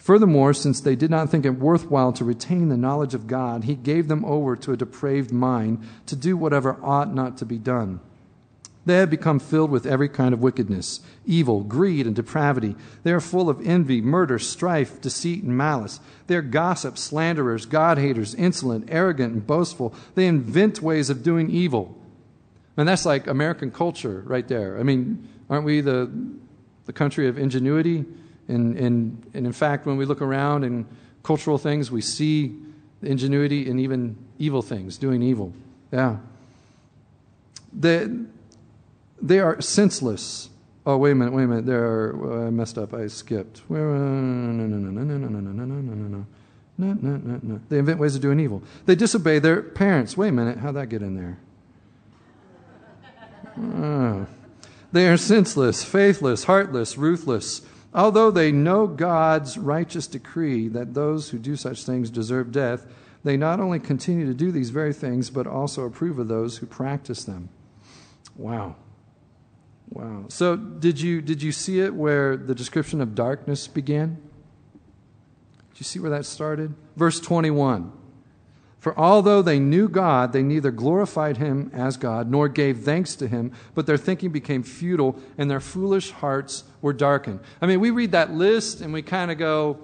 Furthermore, 0.00 0.54
since 0.54 0.80
they 0.80 0.96
did 0.96 1.10
not 1.10 1.28
think 1.28 1.44
it 1.44 1.50
worthwhile 1.50 2.10
to 2.14 2.24
retain 2.24 2.70
the 2.70 2.76
knowledge 2.78 3.12
of 3.12 3.26
God, 3.26 3.64
he 3.64 3.74
gave 3.74 4.08
them 4.08 4.24
over 4.24 4.56
to 4.56 4.72
a 4.72 4.76
depraved 4.76 5.30
mind 5.30 5.86
to 6.06 6.16
do 6.16 6.38
whatever 6.38 6.78
ought 6.82 7.14
not 7.14 7.36
to 7.36 7.44
be 7.44 7.58
done. 7.58 8.00
They 8.86 8.96
have 8.96 9.10
become 9.10 9.38
filled 9.38 9.70
with 9.70 9.84
every 9.84 10.08
kind 10.08 10.32
of 10.32 10.40
wickedness, 10.40 11.00
evil, 11.26 11.62
greed, 11.62 12.06
and 12.06 12.16
depravity. 12.16 12.76
They 13.02 13.12
are 13.12 13.20
full 13.20 13.50
of 13.50 13.60
envy, 13.66 14.00
murder, 14.00 14.38
strife, 14.38 15.02
deceit, 15.02 15.42
and 15.42 15.54
malice. 15.54 16.00
They 16.28 16.36
are 16.36 16.42
gossips, 16.42 17.02
slanderers, 17.02 17.66
God 17.66 17.98
haters, 17.98 18.34
insolent, 18.34 18.86
arrogant, 18.88 19.34
and 19.34 19.46
boastful. 19.46 19.94
They 20.14 20.26
invent 20.26 20.80
ways 20.80 21.10
of 21.10 21.22
doing 21.22 21.50
evil. 21.50 21.94
And 22.78 22.88
that's 22.88 23.04
like 23.04 23.26
American 23.26 23.70
culture 23.70 24.22
right 24.24 24.48
there. 24.48 24.78
I 24.78 24.82
mean, 24.82 25.28
aren't 25.50 25.66
we 25.66 25.82
the, 25.82 26.10
the 26.86 26.94
country 26.94 27.28
of 27.28 27.36
ingenuity? 27.36 28.06
And, 28.50 28.76
and, 28.76 29.30
and 29.32 29.46
in 29.46 29.52
fact, 29.52 29.86
when 29.86 29.96
we 29.96 30.04
look 30.04 30.20
around 30.20 30.64
in 30.64 30.86
cultural 31.22 31.56
things, 31.56 31.90
we 31.90 32.00
see 32.00 32.56
ingenuity 33.02 33.68
in 33.68 33.78
even 33.78 34.16
evil 34.38 34.60
things, 34.60 34.98
doing 34.98 35.22
evil. 35.22 35.52
Yeah. 35.92 36.16
The, 37.72 38.26
they 39.22 39.38
are 39.38 39.60
senseless. 39.60 40.48
Oh, 40.84 40.96
wait 40.96 41.12
a 41.12 41.14
minute, 41.14 41.32
wait 41.32 41.44
a 41.44 41.46
minute. 41.46 41.66
There, 41.66 42.12
well, 42.16 42.46
I 42.46 42.50
messed 42.50 42.76
up. 42.76 42.92
I 42.92 43.06
skipped. 43.06 43.62
No, 43.70 43.76
no, 43.76 44.66
no, 44.66 44.66
no, 44.66 44.90
no, 44.90 45.02
no, 45.02 45.16
no, 45.16 45.28
no, 45.28 45.40
no, 45.40 45.50
no, 45.52 45.64
no, 45.64 45.94
no, 45.94 46.08
no. 46.08 46.26
No, 46.78 46.94
no, 46.94 47.16
no, 47.18 47.40
no. 47.42 47.60
They 47.68 47.78
invent 47.78 48.00
ways 48.00 48.16
of 48.16 48.22
doing 48.22 48.40
evil. 48.40 48.62
They 48.86 48.94
disobey 48.94 49.38
their 49.38 49.62
parents. 49.62 50.16
Wait 50.16 50.28
a 50.28 50.32
minute. 50.32 50.58
How'd 50.58 50.76
that 50.76 50.88
get 50.88 51.02
in 51.02 51.14
there? 51.14 51.38
Oh. 53.58 54.26
They 54.90 55.06
are 55.06 55.18
senseless, 55.18 55.84
faithless, 55.84 56.44
heartless, 56.44 56.96
ruthless. 56.96 57.60
Although 57.92 58.30
they 58.30 58.52
know 58.52 58.86
God's 58.86 59.58
righteous 59.58 60.06
decree 60.06 60.68
that 60.68 60.94
those 60.94 61.30
who 61.30 61.38
do 61.38 61.56
such 61.56 61.84
things 61.84 62.08
deserve 62.08 62.52
death, 62.52 62.86
they 63.24 63.36
not 63.36 63.60
only 63.60 63.80
continue 63.80 64.26
to 64.26 64.34
do 64.34 64.52
these 64.52 64.70
very 64.70 64.92
things, 64.92 65.28
but 65.28 65.46
also 65.46 65.84
approve 65.84 66.18
of 66.18 66.28
those 66.28 66.58
who 66.58 66.66
practice 66.66 67.24
them. 67.24 67.48
Wow. 68.36 68.76
Wow. 69.90 70.26
So 70.28 70.56
did 70.56 71.00
you 71.00 71.20
did 71.20 71.42
you 71.42 71.50
see 71.50 71.80
it 71.80 71.94
where 71.94 72.36
the 72.36 72.54
description 72.54 73.00
of 73.00 73.14
darkness 73.16 73.66
began? 73.66 74.18
Did 75.72 75.80
you 75.80 75.84
see 75.84 75.98
where 75.98 76.10
that 76.10 76.26
started? 76.26 76.74
Verse 76.96 77.18
21. 77.18 77.92
For 78.80 78.98
although 78.98 79.42
they 79.42 79.58
knew 79.58 79.88
God, 79.88 80.32
they 80.32 80.42
neither 80.42 80.70
glorified 80.70 81.36
him 81.36 81.70
as 81.74 81.98
God 81.98 82.30
nor 82.30 82.48
gave 82.48 82.78
thanks 82.78 83.14
to 83.16 83.28
him, 83.28 83.52
but 83.74 83.86
their 83.86 83.98
thinking 83.98 84.30
became 84.30 84.62
futile 84.62 85.20
and 85.36 85.50
their 85.50 85.60
foolish 85.60 86.10
hearts 86.10 86.64
were 86.80 86.94
darkened. 86.94 87.40
I 87.60 87.66
mean, 87.66 87.78
we 87.78 87.90
read 87.90 88.12
that 88.12 88.32
list 88.32 88.80
and 88.80 88.94
we 88.94 89.02
kind 89.02 89.30
of 89.30 89.36
go, 89.36 89.78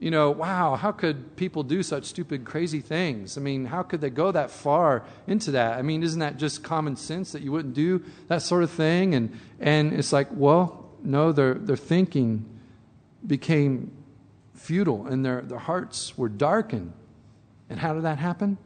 you 0.00 0.10
know, 0.10 0.32
wow, 0.32 0.74
how 0.74 0.90
could 0.90 1.36
people 1.36 1.62
do 1.62 1.84
such 1.84 2.06
stupid, 2.06 2.44
crazy 2.44 2.80
things? 2.80 3.38
I 3.38 3.40
mean, 3.40 3.64
how 3.64 3.84
could 3.84 4.00
they 4.00 4.10
go 4.10 4.32
that 4.32 4.50
far 4.50 5.04
into 5.28 5.52
that? 5.52 5.78
I 5.78 5.82
mean, 5.82 6.02
isn't 6.02 6.20
that 6.20 6.38
just 6.38 6.64
common 6.64 6.96
sense 6.96 7.30
that 7.32 7.42
you 7.42 7.52
wouldn't 7.52 7.74
do 7.74 8.04
that 8.26 8.42
sort 8.42 8.64
of 8.64 8.70
thing? 8.72 9.14
And, 9.14 9.38
and 9.60 9.92
it's 9.92 10.12
like, 10.12 10.26
well, 10.32 10.90
no, 11.04 11.30
their, 11.30 11.54
their 11.54 11.76
thinking 11.76 12.44
became 13.24 13.92
futile 14.54 15.06
and 15.06 15.24
their, 15.24 15.42
their 15.42 15.58
hearts 15.58 16.18
were 16.18 16.28
darkened. 16.28 16.92
And 17.68 17.78
how 17.78 17.94
did 17.94 18.04
that 18.04 18.18
happen? 18.18 18.58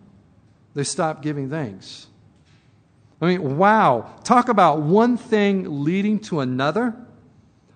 They 0.74 0.84
stopped 0.84 1.22
giving 1.22 1.50
thanks. 1.50 2.06
I 3.20 3.26
mean, 3.26 3.58
wow, 3.58 4.10
talk 4.24 4.48
about 4.48 4.80
one 4.80 5.16
thing 5.16 5.84
leading 5.84 6.20
to 6.20 6.40
another. 6.40 6.94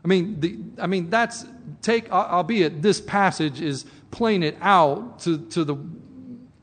I 0.05 0.09
mean, 0.09 0.41
the, 0.41 0.59
I 0.81 0.87
mean 0.87 1.11
that's 1.11 1.45
take, 1.83 2.11
albeit 2.11 2.83
this 2.83 3.01
passage 3.01 3.61
is 3.61 3.85
playing 4.11 4.43
it 4.43 4.57
out 4.61 5.21
to, 5.21 5.39
to 5.51 5.65
the 5.65 5.77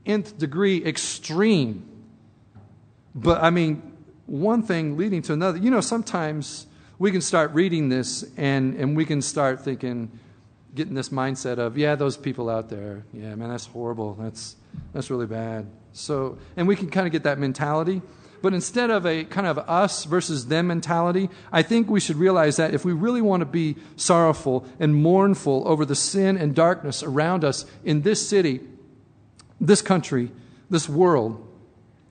nth 0.05 0.37
degree 0.37 0.83
extreme. 0.83 1.85
But 3.13 3.43
I 3.43 3.49
mean, 3.49 3.91
one 4.25 4.63
thing 4.63 4.97
leading 4.97 5.21
to 5.23 5.33
another. 5.33 5.57
You 5.57 5.69
know, 5.69 5.81
sometimes 5.81 6.67
we 6.97 7.11
can 7.11 7.21
start 7.21 7.51
reading 7.53 7.89
this 7.89 8.23
and, 8.37 8.75
and 8.75 8.95
we 8.95 9.05
can 9.05 9.21
start 9.21 9.61
thinking, 9.61 10.11
getting 10.73 10.93
this 10.93 11.09
mindset 11.09 11.57
of, 11.57 11.77
yeah, 11.77 11.95
those 11.95 12.17
people 12.17 12.49
out 12.49 12.69
there, 12.69 13.05
yeah, 13.13 13.35
man, 13.35 13.49
that's 13.49 13.65
horrible. 13.65 14.15
That's, 14.15 14.55
that's 14.93 15.09
really 15.09 15.25
bad. 15.25 15.67
So, 15.93 16.37
and 16.55 16.67
we 16.67 16.75
can 16.75 16.89
kind 16.89 17.05
of 17.05 17.11
get 17.11 17.23
that 17.23 17.39
mentality. 17.39 18.01
But 18.41 18.53
instead 18.53 18.89
of 18.89 19.05
a 19.05 19.23
kind 19.25 19.45
of 19.45 19.59
us 19.59 20.05
versus 20.05 20.47
them 20.47 20.67
mentality, 20.67 21.29
I 21.51 21.61
think 21.61 21.89
we 21.89 21.99
should 21.99 22.15
realize 22.15 22.55
that 22.55 22.73
if 22.73 22.83
we 22.83 22.93
really 22.93 23.21
want 23.21 23.41
to 23.41 23.45
be 23.45 23.75
sorrowful 23.95 24.65
and 24.79 24.95
mournful 24.95 25.63
over 25.67 25.85
the 25.85 25.95
sin 25.95 26.37
and 26.37 26.55
darkness 26.55 27.03
around 27.03 27.43
us 27.43 27.65
in 27.83 28.01
this 28.01 28.27
city, 28.27 28.61
this 29.59 29.83
country, 29.83 30.31
this 30.71 30.89
world, 30.89 31.47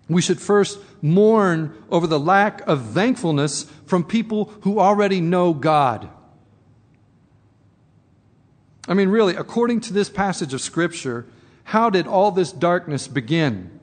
we 0.09 0.23
should 0.23 0.40
first 0.40 0.79
mourn 1.02 1.75
over 1.90 2.07
the 2.07 2.21
lack 2.21 2.61
of 2.69 2.90
thankfulness 2.90 3.64
from 3.87 4.05
people 4.05 4.52
who 4.62 4.79
already 4.79 5.21
know 5.21 5.52
God. 5.52 6.09
I 8.88 8.94
mean, 8.94 9.08
really, 9.08 9.37
according 9.37 9.80
to 9.82 9.92
this 9.92 10.08
passage 10.08 10.54
of 10.54 10.60
Scripture, 10.60 11.26
how 11.64 11.90
did 11.90 12.06
all 12.06 12.30
this 12.30 12.52
darkness 12.52 13.06
begin? 13.06 13.78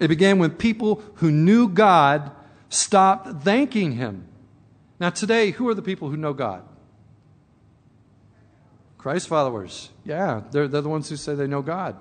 It 0.00 0.08
began 0.08 0.38
when 0.38 0.52
people 0.52 1.02
who 1.16 1.30
knew 1.30 1.68
God 1.68 2.30
stopped 2.68 3.42
thanking 3.42 3.92
Him. 3.92 4.26
Now, 4.98 5.10
today, 5.10 5.50
who 5.50 5.68
are 5.68 5.74
the 5.74 5.82
people 5.82 6.08
who 6.08 6.16
know 6.16 6.32
God? 6.32 6.62
Christ 8.96 9.28
followers. 9.28 9.90
Yeah, 10.04 10.42
they're, 10.50 10.66
they're 10.66 10.80
the 10.80 10.88
ones 10.88 11.08
who 11.08 11.16
say 11.16 11.34
they 11.34 11.46
know 11.46 11.62
God. 11.62 11.96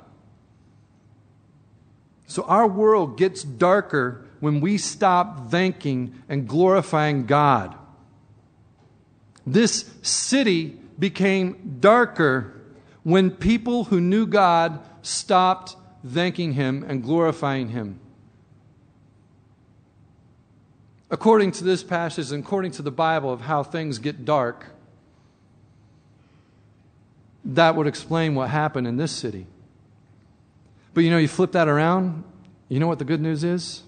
So 2.28 2.44
our 2.44 2.68
world 2.68 3.18
gets 3.18 3.44
darker 3.44 4.26
when 4.40 4.62
we 4.62 4.78
stop 4.78 5.52
thanking 5.52 6.24
and 6.30 6.48
glorifying 6.48 7.26
God. 7.26 7.76
This 9.46 9.92
city 10.02 10.80
became 11.04 11.80
darker 11.82 12.62
when 13.04 13.30
people 13.30 13.84
who 13.84 14.00
knew 14.00 14.26
God 14.26 14.80
stopped 15.02 15.76
thanking 16.08 16.54
Him 16.54 16.86
and 16.88 17.04
glorifying 17.04 17.68
Him. 17.68 18.00
According 21.12 21.52
to 21.52 21.66
this 21.66 21.84
passage 21.84 22.32
and 22.32 22.42
according 22.42 22.72
to 22.72 22.82
the 22.82 22.90
Bible 22.90 23.34
of 23.34 23.42
how 23.42 23.64
things 23.64 24.00
get 24.00 24.24
dark, 24.24 24.68
that 27.44 27.76
would 27.76 27.86
explain 27.86 28.34
what 28.34 28.50
happened 28.50 28.88
in 28.88 28.96
this 28.96 29.12
city. 29.12 29.46
But 30.94 31.02
you 31.02 31.10
know, 31.10 31.18
you 31.18 31.28
flip 31.28 31.52
that 31.52 31.68
around, 31.68 32.24
you 32.70 32.80
know 32.80 32.88
what 32.88 33.00
the 33.00 33.04
good 33.04 33.20
news 33.20 33.44
is? 33.44 33.84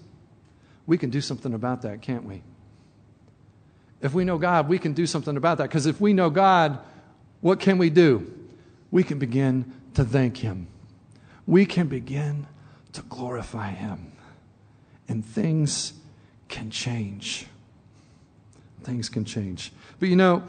We 0.86 0.98
can 0.98 1.08
do 1.08 1.22
something 1.22 1.54
about 1.54 1.80
that, 1.80 2.02
can't 2.02 2.24
we? 2.24 2.42
If 4.02 4.12
we 4.12 4.26
know 4.26 4.36
God, 4.36 4.68
we 4.68 4.78
can 4.78 4.92
do 4.92 5.06
something 5.06 5.38
about 5.38 5.56
that. 5.56 5.70
Because 5.70 5.86
if 5.86 5.98
we 5.98 6.12
know 6.12 6.28
God, 6.28 6.78
what 7.40 7.60
can 7.60 7.78
we 7.78 7.90
do? 7.90 8.32
We 8.90 9.02
can 9.02 9.18
begin 9.18 9.72
to 9.94 10.04
thank 10.04 10.38
Him 10.38 10.68
we 11.46 11.64
can 11.64 11.86
begin 11.86 12.46
to 12.92 13.02
glorify 13.02 13.70
Him. 13.70 14.12
And 15.08 15.24
things 15.24 15.92
can 16.48 16.70
change. 16.70 17.46
Things 18.82 19.08
can 19.08 19.24
change. 19.24 19.72
But 20.00 20.08
you 20.08 20.16
know, 20.16 20.42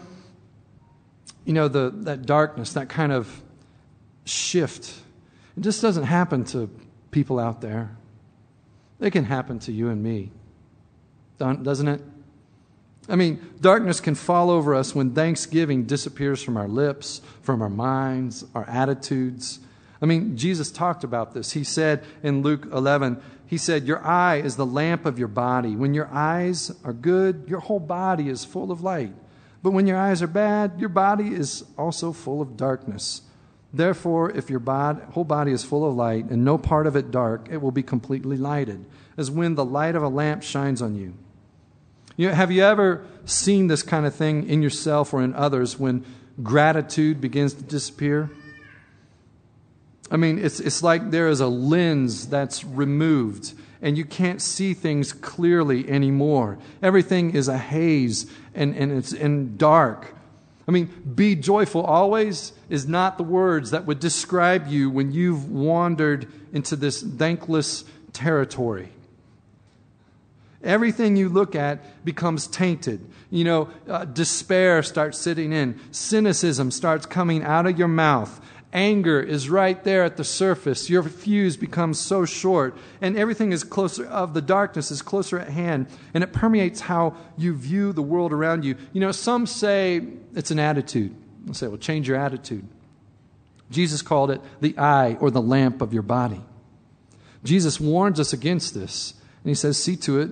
you 1.45 1.53
know, 1.53 1.67
the, 1.67 1.91
that 1.91 2.25
darkness, 2.25 2.73
that 2.73 2.89
kind 2.89 3.11
of 3.11 3.41
shift, 4.25 4.93
it 5.55 5.61
just 5.61 5.81
doesn't 5.81 6.03
happen 6.03 6.43
to 6.45 6.69
people 7.11 7.39
out 7.39 7.61
there. 7.61 7.95
It 8.99 9.11
can 9.11 9.25
happen 9.25 9.59
to 9.59 9.71
you 9.71 9.89
and 9.89 10.01
me, 10.01 10.31
doesn't 11.37 11.87
it? 11.87 12.01
I 13.09 13.15
mean, 13.15 13.39
darkness 13.61 14.01
can 14.01 14.15
fall 14.15 14.49
over 14.49 14.75
us 14.75 14.93
when 14.93 15.11
thanksgiving 15.11 15.85
disappears 15.85 16.43
from 16.43 16.57
our 16.57 16.67
lips, 16.67 17.21
from 17.41 17.61
our 17.61 17.69
minds, 17.69 18.45
our 18.53 18.67
attitudes. 18.67 19.59
I 20.01 20.05
mean, 20.05 20.35
Jesus 20.37 20.71
talked 20.71 21.03
about 21.03 21.33
this. 21.33 21.51
He 21.51 21.63
said 21.63 22.03
in 22.21 22.41
Luke 22.41 22.67
11, 22.71 23.21
He 23.45 23.57
said, 23.57 23.87
Your 23.87 24.05
eye 24.05 24.35
is 24.35 24.57
the 24.57 24.65
lamp 24.65 25.05
of 25.05 25.17
your 25.17 25.29
body. 25.29 25.75
When 25.75 25.93
your 25.93 26.09
eyes 26.11 26.71
are 26.83 26.93
good, 26.93 27.45
your 27.47 27.61
whole 27.61 27.79
body 27.79 28.27
is 28.27 28.43
full 28.43 28.71
of 28.71 28.81
light. 28.81 29.13
But 29.63 29.71
when 29.71 29.87
your 29.87 29.97
eyes 29.97 30.21
are 30.21 30.27
bad, 30.27 30.73
your 30.77 30.89
body 30.89 31.29
is 31.29 31.63
also 31.77 32.11
full 32.11 32.41
of 32.41 32.57
darkness. 32.57 33.21
Therefore, 33.73 34.31
if 34.31 34.49
your 34.49 34.61
whole 35.11 35.23
body 35.23 35.51
is 35.51 35.63
full 35.63 35.87
of 35.87 35.95
light 35.95 36.25
and 36.29 36.43
no 36.43 36.57
part 36.57 36.87
of 36.87 36.95
it 36.95 37.11
dark, 37.11 37.47
it 37.49 37.61
will 37.61 37.71
be 37.71 37.83
completely 37.83 38.37
lighted, 38.37 38.85
as 39.17 39.31
when 39.31 39.55
the 39.55 39.65
light 39.65 39.95
of 39.95 40.03
a 40.03 40.07
lamp 40.07 40.43
shines 40.43 40.81
on 40.81 40.95
you. 40.95 41.13
You 42.17 42.29
know, 42.29 42.33
have 42.33 42.51
you 42.51 42.63
ever 42.63 43.05
seen 43.25 43.67
this 43.67 43.83
kind 43.83 44.05
of 44.05 44.13
thing 44.13 44.49
in 44.49 44.63
yourself 44.63 45.13
or 45.13 45.23
in 45.23 45.35
others 45.35 45.79
when 45.79 46.03
gratitude 46.41 47.21
begins 47.21 47.53
to 47.53 47.63
disappear? 47.63 48.29
I 50.09 50.17
mean, 50.17 50.39
it's, 50.39 50.59
it's 50.59 50.81
like 50.81 51.11
there 51.11 51.27
is 51.27 51.41
a 51.41 51.47
lens 51.47 52.27
that's 52.27 52.63
removed 52.63 53.53
and 53.81 53.95
you 53.95 54.03
can't 54.03 54.41
see 54.41 54.73
things 54.73 55.13
clearly 55.13 55.87
anymore. 55.87 56.57
Everything 56.81 57.35
is 57.35 57.47
a 57.47 57.57
haze 57.57 58.25
and, 58.55 58.75
and 58.75 58.91
it's 58.91 59.13
in 59.13 59.55
dark. 59.55 60.15
I 60.67 60.71
mean, 60.71 60.87
be 61.15 61.35
joyful 61.35 61.83
always 61.83 62.51
is 62.67 62.87
not 62.87 63.17
the 63.17 63.23
words 63.23 63.71
that 63.71 63.85
would 63.85 63.99
describe 63.99 64.67
you 64.67 64.89
when 64.89 65.11
you've 65.11 65.51
wandered 65.51 66.27
into 66.51 66.75
this 66.75 67.03
thankless 67.03 67.85
territory. 68.11 68.89
Everything 70.63 71.15
you 71.15 71.29
look 71.29 71.55
at 71.55 72.03
becomes 72.03 72.47
tainted. 72.47 73.05
You 73.29 73.43
know, 73.43 73.69
uh, 73.87 74.05
despair 74.05 74.81
starts 74.83 75.17
sitting 75.19 75.53
in, 75.53 75.79
cynicism 75.91 76.71
starts 76.71 77.05
coming 77.05 77.43
out 77.43 77.67
of 77.67 77.77
your 77.77 77.87
mouth. 77.87 78.41
Anger 78.73 79.21
is 79.21 79.49
right 79.49 79.81
there 79.83 80.03
at 80.03 80.17
the 80.17 80.23
surface. 80.23 80.89
Your 80.89 81.03
fuse 81.03 81.55
becomes 81.55 81.99
so 81.99 82.25
short, 82.25 82.77
and 83.01 83.17
everything 83.17 83.51
is 83.51 83.63
closer 83.63 84.05
of 84.05 84.33
the 84.33 84.41
darkness 84.41 84.91
is 84.91 85.01
closer 85.01 85.39
at 85.39 85.49
hand, 85.49 85.87
and 86.13 86.23
it 86.23 86.33
permeates 86.33 86.81
how 86.81 87.15
you 87.37 87.55
view 87.55 87.93
the 87.93 88.01
world 88.01 88.33
around 88.33 88.65
you. 88.65 88.75
You 88.91 88.99
know, 88.99 89.11
some 89.11 89.45
say 89.45 90.05
it's 90.35 90.51
an 90.51 90.59
attitude. 90.59 91.15
I 91.49 91.53
say, 91.53 91.67
well, 91.67 91.77
change 91.77 92.09
your 92.09 92.17
attitude. 92.17 92.67
Jesus 93.71 94.01
called 94.01 94.31
it 94.31 94.41
the 94.59 94.77
eye 94.77 95.17
or 95.19 95.31
the 95.31 95.41
lamp 95.41 95.81
of 95.81 95.93
your 95.93 96.03
body. 96.03 96.41
Jesus 97.43 97.79
warns 97.79 98.19
us 98.19 98.33
against 98.33 98.73
this, 98.73 99.13
and 99.43 99.49
he 99.49 99.55
says, 99.55 99.81
see 99.81 99.95
to 99.97 100.19
it 100.19 100.29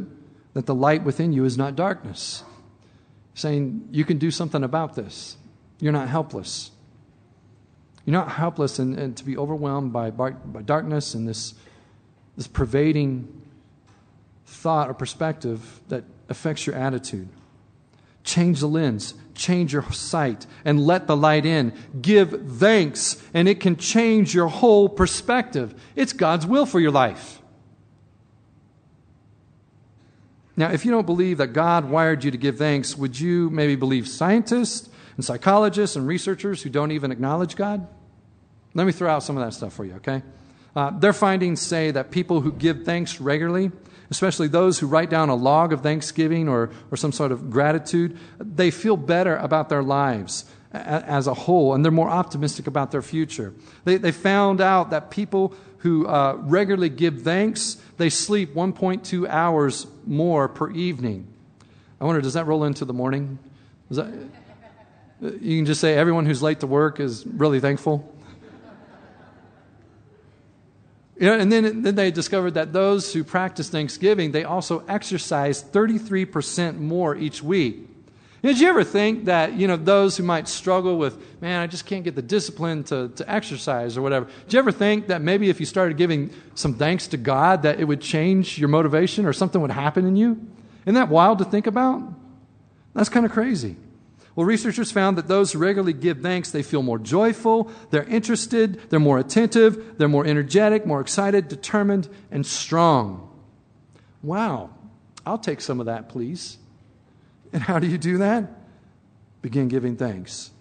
that 0.56 0.66
the 0.66 0.74
light 0.74 1.04
within 1.04 1.34
you 1.34 1.46
is 1.46 1.58
not 1.58 1.76
darkness. 1.76 2.44
Saying 3.36 3.90
you 3.92 4.06
can 4.06 4.18
do 4.18 4.32
something 4.32 4.64
about 4.64 4.96
this. 4.96 5.38
You're 5.80 5.92
not 5.92 6.08
helpless. 6.08 6.72
You're 8.06 8.14
not 8.14 8.32
helpless 8.32 8.80
and, 8.80 8.98
and 8.98 9.18
to 9.18 9.26
be 9.26 9.38
overwhelmed 9.38 9.92
by, 9.92 10.12
by, 10.12 10.32
by 10.32 10.62
darkness 10.62 11.14
and 11.14 11.28
this, 11.28 11.56
this 12.38 12.48
pervading 12.48 13.42
thought 14.46 14.90
or 14.90 14.94
perspective 14.94 15.82
that 15.90 16.06
affects 16.30 16.66
your 16.66 16.76
attitude. 16.76 17.28
Change 18.24 18.62
the 18.62 18.68
lens, 18.68 19.14
change 19.36 19.74
your 19.74 19.84
sight, 19.92 20.48
and 20.64 20.80
let 20.80 21.06
the 21.06 21.18
light 21.18 21.46
in. 21.46 21.74
Give 22.02 22.48
thanks, 22.48 23.22
and 23.34 23.50
it 23.50 23.60
can 23.60 23.76
change 23.76 24.34
your 24.34 24.48
whole 24.48 24.88
perspective. 24.88 25.80
It's 25.98 26.14
God's 26.14 26.46
will 26.46 26.66
for 26.66 26.80
your 26.80 26.92
life. 26.92 27.42
Now, 30.58 30.72
if 30.72 30.86
you 30.86 30.92
don't 30.92 31.06
believe 31.06 31.38
that 31.40 31.48
God 31.48 31.86
wired 31.86 32.24
you 32.24 32.32
to 32.32 32.38
give 32.38 32.58
thanks, 32.58 32.98
would 32.98 33.20
you 33.20 33.50
maybe 33.50 33.76
believe 33.76 34.08
scientists 34.08 34.90
and 35.16 35.26
psychologists 35.26 35.96
and 35.96 36.08
researchers 36.08 36.62
who 36.62 36.70
don't 36.70 36.92
even 36.92 37.12
acknowledge 37.12 37.56
God? 37.56 37.88
Let 38.74 38.86
me 38.88 38.94
throw 38.94 39.10
out 39.10 39.24
some 39.24 39.38
of 39.38 39.46
that 39.46 39.54
stuff 39.54 39.74
for 39.74 39.86
you, 39.86 39.94
okay? 39.96 40.24
Uh, 40.76 40.92
their 40.92 41.14
findings 41.14 41.62
say 41.62 41.92
that 41.92 42.12
people 42.12 42.42
who 42.42 42.52
give 42.52 42.84
thanks 42.84 43.22
regularly, 43.22 43.72
especially 44.10 44.48
those 44.48 44.80
who 44.80 44.88
write 44.88 45.10
down 45.10 45.30
a 45.30 45.36
log 45.36 45.74
of 45.74 45.82
thanksgiving 45.82 46.50
or, 46.50 46.72
or 46.92 46.98
some 46.98 47.12
sort 47.12 47.32
of 47.32 47.50
gratitude, 47.50 48.18
they 48.40 48.72
feel 48.72 48.98
better 48.98 49.38
about 49.38 49.70
their 49.70 49.84
lives 49.84 50.46
as 50.76 51.28
a 51.28 51.34
whole 51.34 51.74
and 51.74 51.86
they're 51.86 51.92
more 51.92 52.10
optimistic 52.10 52.68
about 52.68 52.92
their 52.92 53.02
future. 53.02 53.54
They, 53.86 53.98
they 53.98 54.12
found 54.12 54.60
out 54.60 54.90
that 54.90 55.10
people 55.10 55.54
who 55.86 56.08
uh, 56.08 56.36
regularly 56.40 56.90
give 56.90 57.22
thanks, 57.22 57.78
they 57.98 58.10
sleep 58.10 58.56
1.2 58.56 59.30
hours 59.30 59.86
more 60.08 60.48
per 60.48 60.72
evening. 60.72 61.28
I 62.02 62.06
wonder, 62.06 62.22
does 62.22 62.34
that 62.34 62.48
roll 62.48 62.64
into 62.64 62.86
the 62.86 62.94
morning? 62.94 63.38
That, 63.92 64.12
you 65.22 65.60
can 65.60 65.68
just 65.68 65.80
say 65.80 65.94
everyone 65.96 66.26
who's 66.26 66.42
late 66.42 66.62
to 66.62 66.68
work 66.68 67.00
is 67.00 67.24
really 67.24 67.60
thankful. 67.60 68.12
You 71.20 71.28
know, 71.28 71.38
and 71.38 71.52
then, 71.52 71.84
then 71.84 71.94
they 71.94 72.10
discovered 72.10 72.56
that 72.56 72.74
those 72.74 73.14
who 73.14 73.24
practice 73.24 73.70
Thanksgiving, 73.70 74.32
they 74.32 74.44
also 74.44 74.84
exercise 74.88 75.64
33% 75.64 76.80
more 76.80 77.16
each 77.16 77.44
week. 77.44 77.88
Did 78.46 78.60
you 78.60 78.70
ever 78.70 78.84
think 78.84 79.26
that, 79.26 79.54
you 79.54 79.68
know, 79.68 79.76
those 79.76 80.18
who 80.18 80.24
might 80.24 80.48
struggle 80.48 81.00
with, 81.00 81.18
man, 81.42 81.62
I 81.62 81.66
just 81.66 81.88
can't 81.88 82.04
get 82.04 82.14
the 82.14 82.22
discipline 82.22 82.84
to, 82.84 83.10
to 83.16 83.28
exercise 83.28 83.98
or 83.98 84.04
whatever, 84.04 84.28
did 84.44 84.54
you 84.54 84.60
ever 84.60 84.72
think 84.72 85.08
that 85.08 85.24
maybe 85.24 85.50
if 85.50 85.60
you 85.60 85.66
started 85.66 85.98
giving 85.98 86.30
some 86.54 86.76
thanks 86.76 87.08
to 87.08 87.18
God, 87.18 87.64
that 87.64 87.80
it 87.80 87.86
would 87.86 88.02
change 88.02 88.60
your 88.60 88.70
motivation 88.70 89.26
or 89.26 89.34
something 89.34 89.60
would 89.62 89.72
happen 89.72 90.06
in 90.06 90.16
you? 90.16 90.40
Isn't 90.86 90.94
that 90.94 91.10
wild 91.10 91.40
to 91.40 91.46
think 91.46 91.66
about? 91.66 92.04
That's 92.94 93.10
kind 93.10 93.26
of 93.26 93.32
crazy. 93.32 93.78
Well, 94.36 94.46
researchers 94.46 94.92
found 94.92 95.18
that 95.18 95.28
those 95.28 95.52
who 95.52 95.58
regularly 95.58 95.94
give 95.94 96.22
thanks, 96.22 96.52
they 96.52 96.62
feel 96.62 96.84
more 96.84 97.00
joyful, 97.00 97.72
they're 97.90 98.04
interested, 98.04 98.80
they're 98.92 99.00
more 99.00 99.18
attentive, 99.18 99.98
they're 99.98 100.08
more 100.08 100.24
energetic, 100.24 100.86
more 100.86 101.02
excited, 101.02 101.48
determined, 101.48 102.08
and 102.30 102.46
strong. 102.46 103.28
Wow, 104.22 104.70
I'll 105.26 105.40
take 105.40 105.62
some 105.62 105.80
of 105.80 105.88
that, 105.88 106.10
please. 106.10 106.60
And 107.56 107.64
how 107.64 107.80
do 107.80 107.88
you 107.88 107.98
do 107.98 108.18
that? 108.18 108.52
Begin 109.42 109.70
giving 109.70 109.96
thanks. 109.96 110.52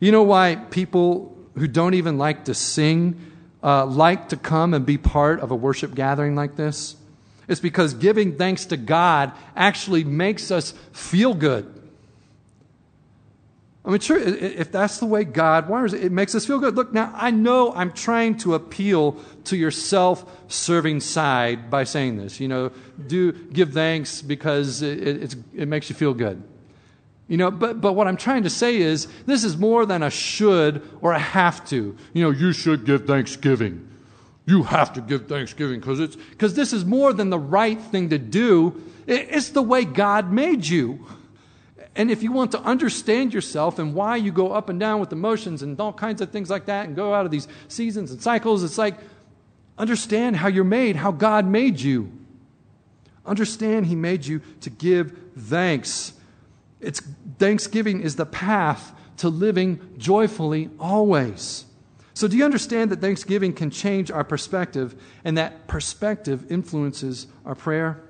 You 0.00 0.10
know 0.10 0.24
why 0.24 0.56
people 0.56 1.38
who 1.54 1.68
don't 1.68 1.94
even 1.94 2.18
like 2.18 2.46
to 2.46 2.52
sing 2.52 3.14
uh, 3.62 3.86
like 3.86 4.30
to 4.30 4.36
come 4.36 4.74
and 4.74 4.84
be 4.84 4.98
part 4.98 5.38
of 5.38 5.52
a 5.52 5.54
worship 5.54 5.94
gathering 5.94 6.34
like 6.34 6.56
this? 6.56 6.96
It's 7.46 7.60
because 7.60 7.94
giving 7.94 8.38
thanks 8.38 8.66
to 8.66 8.76
God 8.76 9.30
actually 9.54 10.02
makes 10.02 10.50
us 10.50 10.74
feel 10.90 11.32
good. 11.32 11.72
Mean, 13.92 14.00
sure, 14.00 14.18
if 14.18 14.72
that's 14.72 14.98
the 14.98 15.06
way 15.06 15.24
God 15.24 15.68
wires 15.68 15.92
it, 15.92 16.02
it 16.04 16.12
makes 16.12 16.34
us 16.34 16.46
feel 16.46 16.58
good. 16.58 16.76
Look, 16.76 16.92
now, 16.92 17.12
I 17.14 17.30
know 17.30 17.74
I'm 17.74 17.92
trying 17.92 18.38
to 18.38 18.54
appeal 18.54 19.12
to 19.44 19.56
your 19.56 19.70
self 19.70 20.24
serving 20.50 21.00
side 21.00 21.70
by 21.70 21.84
saying 21.84 22.16
this. 22.16 22.40
You 22.40 22.48
know, 22.48 22.72
do 23.06 23.32
give 23.32 23.72
thanks 23.72 24.22
because 24.22 24.80
it, 24.80 25.36
it 25.54 25.68
makes 25.68 25.90
you 25.90 25.94
feel 25.94 26.14
good. 26.14 26.42
You 27.28 27.36
know, 27.36 27.50
but, 27.50 27.80
but 27.80 27.92
what 27.92 28.08
I'm 28.08 28.16
trying 28.16 28.42
to 28.44 28.50
say 28.50 28.76
is 28.76 29.08
this 29.26 29.44
is 29.44 29.56
more 29.56 29.84
than 29.84 30.02
a 30.02 30.10
should 30.10 30.88
or 31.00 31.12
a 31.12 31.18
have 31.18 31.66
to. 31.68 31.96
You 32.12 32.22
know, 32.22 32.30
you 32.30 32.52
should 32.52 32.84
give 32.84 33.06
thanksgiving. 33.06 33.88
You 34.46 34.64
have 34.64 34.92
to 34.94 35.00
give 35.00 35.28
thanksgiving 35.28 35.80
because 35.80 36.00
it's 36.00 36.16
because 36.16 36.54
this 36.54 36.72
is 36.72 36.84
more 36.84 37.12
than 37.12 37.30
the 37.30 37.38
right 37.38 37.80
thing 37.80 38.10
to 38.10 38.18
do. 38.18 38.82
It's 39.06 39.50
the 39.50 39.62
way 39.62 39.84
God 39.84 40.32
made 40.32 40.66
you. 40.66 41.06
And 41.94 42.10
if 42.10 42.22
you 42.22 42.32
want 42.32 42.52
to 42.52 42.60
understand 42.60 43.34
yourself 43.34 43.78
and 43.78 43.94
why 43.94 44.16
you 44.16 44.32
go 44.32 44.52
up 44.52 44.70
and 44.70 44.80
down 44.80 44.98
with 45.00 45.12
emotions 45.12 45.62
and 45.62 45.78
all 45.78 45.92
kinds 45.92 46.20
of 46.22 46.30
things 46.30 46.48
like 46.48 46.66
that 46.66 46.86
and 46.86 46.96
go 46.96 47.12
out 47.12 47.26
of 47.26 47.30
these 47.30 47.48
seasons 47.68 48.10
and 48.10 48.22
cycles, 48.22 48.64
it's 48.64 48.78
like 48.78 48.96
understand 49.76 50.36
how 50.36 50.48
you're 50.48 50.64
made, 50.64 50.96
how 50.96 51.12
God 51.12 51.46
made 51.46 51.80
you. 51.80 52.10
Understand 53.26 53.86
He 53.86 53.94
made 53.94 54.24
you 54.24 54.40
to 54.62 54.70
give 54.70 55.18
thanks. 55.36 56.14
It's, 56.80 57.00
thanksgiving 57.38 58.00
is 58.00 58.16
the 58.16 58.26
path 58.26 58.92
to 59.18 59.28
living 59.28 59.78
joyfully 59.98 60.70
always. 60.80 61.66
So, 62.14 62.26
do 62.28 62.36
you 62.36 62.44
understand 62.44 62.90
that 62.90 63.00
Thanksgiving 63.00 63.54
can 63.54 63.70
change 63.70 64.10
our 64.10 64.24
perspective 64.24 65.00
and 65.24 65.38
that 65.38 65.66
perspective 65.66 66.50
influences 66.52 67.26
our 67.46 67.54
prayer? 67.54 68.02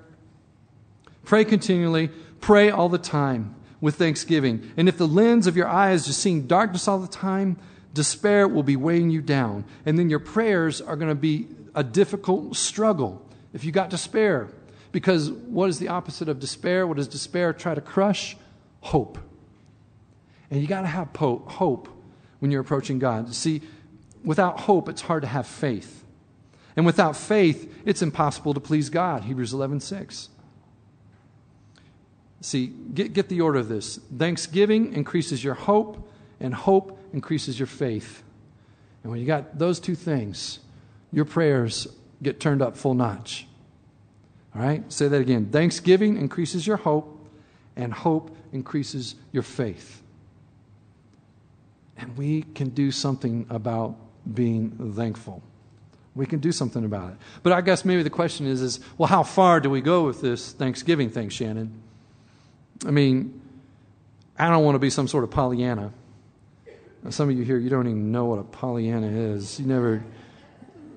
Pray 1.23 1.45
continually, 1.45 2.09
pray 2.41 2.69
all 2.69 2.89
the 2.89 2.97
time 2.97 3.55
with 3.83 3.95
thanksgiving. 3.95 4.71
And 4.77 4.87
if 4.87 4.97
the 4.97 5.05
lens 5.05 5.45
of 5.45 5.57
your 5.57 5.67
eye 5.67 5.91
is 5.91 6.05
just 6.05 6.21
seeing 6.21 6.47
darkness 6.47 6.87
all 6.87 6.99
the 6.99 7.07
time, 7.07 7.57
despair 7.93 8.47
will 8.47 8.63
be 8.63 8.77
weighing 8.77 9.09
you 9.09 9.21
down. 9.21 9.65
And 9.85 9.99
then 9.99 10.09
your 10.09 10.19
prayers 10.19 10.79
are 10.79 10.95
going 10.95 11.09
to 11.09 11.15
be 11.15 11.47
a 11.75 11.83
difficult 11.83 12.55
struggle 12.55 13.21
if 13.51 13.65
you 13.65 13.73
got 13.73 13.89
despair. 13.89 14.47
Because 14.93 15.29
what 15.29 15.69
is 15.69 15.79
the 15.79 15.89
opposite 15.89 16.29
of 16.29 16.39
despair? 16.39 16.87
What 16.87 16.95
does 16.95 17.09
despair 17.09 17.51
try 17.51 17.75
to 17.75 17.81
crush? 17.81 18.37
Hope. 18.79 19.17
And 20.49 20.61
you 20.61 20.67
got 20.67 20.81
to 20.81 20.87
have 20.87 21.13
hope 21.13 21.89
when 22.39 22.51
you're 22.51 22.61
approaching 22.61 22.99
God. 22.99 23.35
See, 23.35 23.63
without 24.23 24.61
hope, 24.61 24.87
it's 24.87 25.01
hard 25.01 25.23
to 25.23 25.27
have 25.27 25.45
faith. 25.45 26.05
And 26.77 26.85
without 26.85 27.17
faith, 27.17 27.81
it's 27.83 28.01
impossible 28.01 28.53
to 28.53 28.61
please 28.61 28.89
God. 28.89 29.25
Hebrews 29.25 29.51
11 29.51 29.81
6. 29.81 30.29
See, 32.43 32.67
get, 32.67 33.13
get 33.13 33.29
the 33.29 33.39
order 33.39 33.59
of 33.59 33.69
this. 33.69 34.01
Thanksgiving 34.17 34.91
increases 34.91 35.41
your 35.41 35.53
hope, 35.53 36.09
and 36.41 36.53
hope 36.53 36.99
increases 37.13 37.57
your 37.57 37.67
faith. 37.67 38.21
And 39.01 39.11
when 39.11 39.21
you 39.21 39.25
got 39.25 39.57
those 39.57 39.79
two 39.79 39.95
things, 39.95 40.59
your 41.13 41.23
prayers 41.23 41.87
get 42.21 42.41
turned 42.41 42.61
up 42.61 42.75
full 42.75 42.95
notch. 42.95 43.47
All 44.53 44.61
right? 44.61 44.83
Say 44.91 45.07
that 45.07 45.21
again. 45.21 45.51
Thanksgiving 45.51 46.17
increases 46.17 46.67
your 46.67 46.75
hope, 46.75 47.17
and 47.77 47.93
hope 47.93 48.35
increases 48.51 49.15
your 49.31 49.43
faith. 49.43 50.01
And 51.95 52.17
we 52.17 52.41
can 52.55 52.69
do 52.69 52.91
something 52.91 53.45
about 53.49 53.95
being 54.33 54.93
thankful. 54.97 55.41
We 56.13 56.25
can 56.25 56.39
do 56.39 56.51
something 56.51 56.83
about 56.83 57.11
it. 57.11 57.17
But 57.41 57.53
I 57.53 57.61
guess 57.61 57.85
maybe 57.85 58.03
the 58.03 58.09
question 58.09 58.47
is, 58.47 58.61
is 58.61 58.81
well, 58.97 59.07
how 59.07 59.23
far 59.23 59.61
do 59.61 59.69
we 59.69 59.79
go 59.79 60.03
with 60.03 60.19
this 60.19 60.51
Thanksgiving 60.51 61.09
thing, 61.09 61.29
Shannon? 61.29 61.82
I 62.85 62.91
mean, 62.91 63.41
I 64.37 64.49
don't 64.49 64.63
want 64.63 64.75
to 64.75 64.79
be 64.79 64.89
some 64.89 65.07
sort 65.07 65.23
of 65.23 65.31
Pollyanna. 65.31 65.93
Some 67.09 67.29
of 67.29 67.37
you 67.37 67.43
here, 67.43 67.57
you 67.57 67.69
don't 67.69 67.87
even 67.87 68.11
know 68.11 68.25
what 68.25 68.39
a 68.39 68.43
Pollyanna 68.43 69.07
is. 69.07 69.59
You 69.59 69.65
never, 69.65 70.03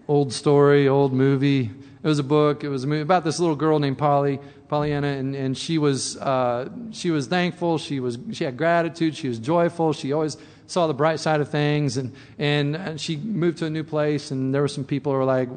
old 0.06 0.32
story, 0.32 0.86
old 0.88 1.12
movie. 1.12 1.62
It 1.62 2.08
was 2.08 2.20
a 2.20 2.24
book. 2.24 2.62
It 2.62 2.68
was 2.68 2.84
a 2.84 2.86
movie 2.86 3.02
about 3.02 3.24
this 3.24 3.40
little 3.40 3.56
girl 3.56 3.80
named 3.80 3.98
Polly, 3.98 4.38
Pollyanna, 4.68 5.08
and, 5.08 5.34
and 5.34 5.58
she 5.58 5.78
was 5.78 6.16
uh, 6.18 6.70
she 6.92 7.10
was 7.10 7.26
thankful. 7.26 7.78
She 7.78 7.98
was 7.98 8.18
she 8.32 8.44
had 8.44 8.56
gratitude. 8.56 9.16
She 9.16 9.28
was 9.28 9.40
joyful. 9.40 9.92
She 9.92 10.12
always 10.12 10.36
saw 10.68 10.86
the 10.86 10.94
bright 10.94 11.18
side 11.18 11.40
of 11.40 11.50
things, 11.50 11.96
and 11.96 12.14
and 12.38 13.00
she 13.00 13.16
moved 13.16 13.58
to 13.58 13.66
a 13.66 13.70
new 13.70 13.84
place, 13.84 14.30
and 14.30 14.54
there 14.54 14.62
were 14.62 14.68
some 14.68 14.84
people 14.84 15.10
who 15.10 15.18
were 15.18 15.24
like, 15.24 15.48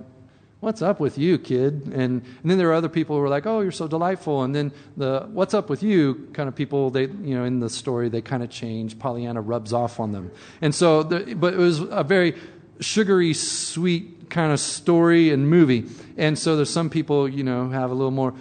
What's 0.62 0.82
up 0.82 1.00
with 1.00 1.17
you, 1.17 1.39
kid? 1.39 1.86
And, 1.86 2.22
and 2.22 2.24
then 2.43 2.58
there 2.58 2.69
are 2.69 2.74
other 2.74 2.89
people 2.89 3.15
who 3.15 3.24
are 3.24 3.30
like, 3.30 3.45
oh, 3.45 3.62
you're 3.62 3.72
so 3.72 3.88
delightful. 3.88 4.43
And 4.43 4.54
then 4.54 4.74
the 4.98 5.26
what's 5.32 5.54
up 5.54 5.69
with 5.69 5.82
you 5.82 6.30
kind 6.34 6.50
of 6.50 6.56
people, 6.56 6.89
they, 6.89 7.04
you 7.04 7.34
know, 7.34 7.45
in 7.45 7.62
the 7.62 7.69
story, 7.69 8.10
they 8.10 8.22
kind 8.22 8.43
of 8.43 8.50
change. 8.50 9.00
Pollyanna 9.00 9.39
rubs 9.39 9.72
off 9.72 10.02
on 10.02 10.12
them. 10.12 10.32
And 10.62 10.76
so, 10.76 11.04
the, 11.04 11.34
but 11.36 11.54
it 11.54 11.58
was 11.58 11.80
a 11.80 12.04
very 12.04 12.36
sugary, 12.82 13.34
sweet 13.34 14.30
kind 14.30 14.52
of 14.52 14.60
story 14.60 15.32
and 15.32 15.50
movie. 15.50 15.86
And 16.17 16.38
so 16.38 16.58
there's 16.58 16.69
some 16.69 16.89
people, 16.89 17.30
you 17.30 17.43
know, 17.43 17.69
have 17.69 17.89
a 17.89 17.93
little 17.93 18.12
more, 18.12 18.34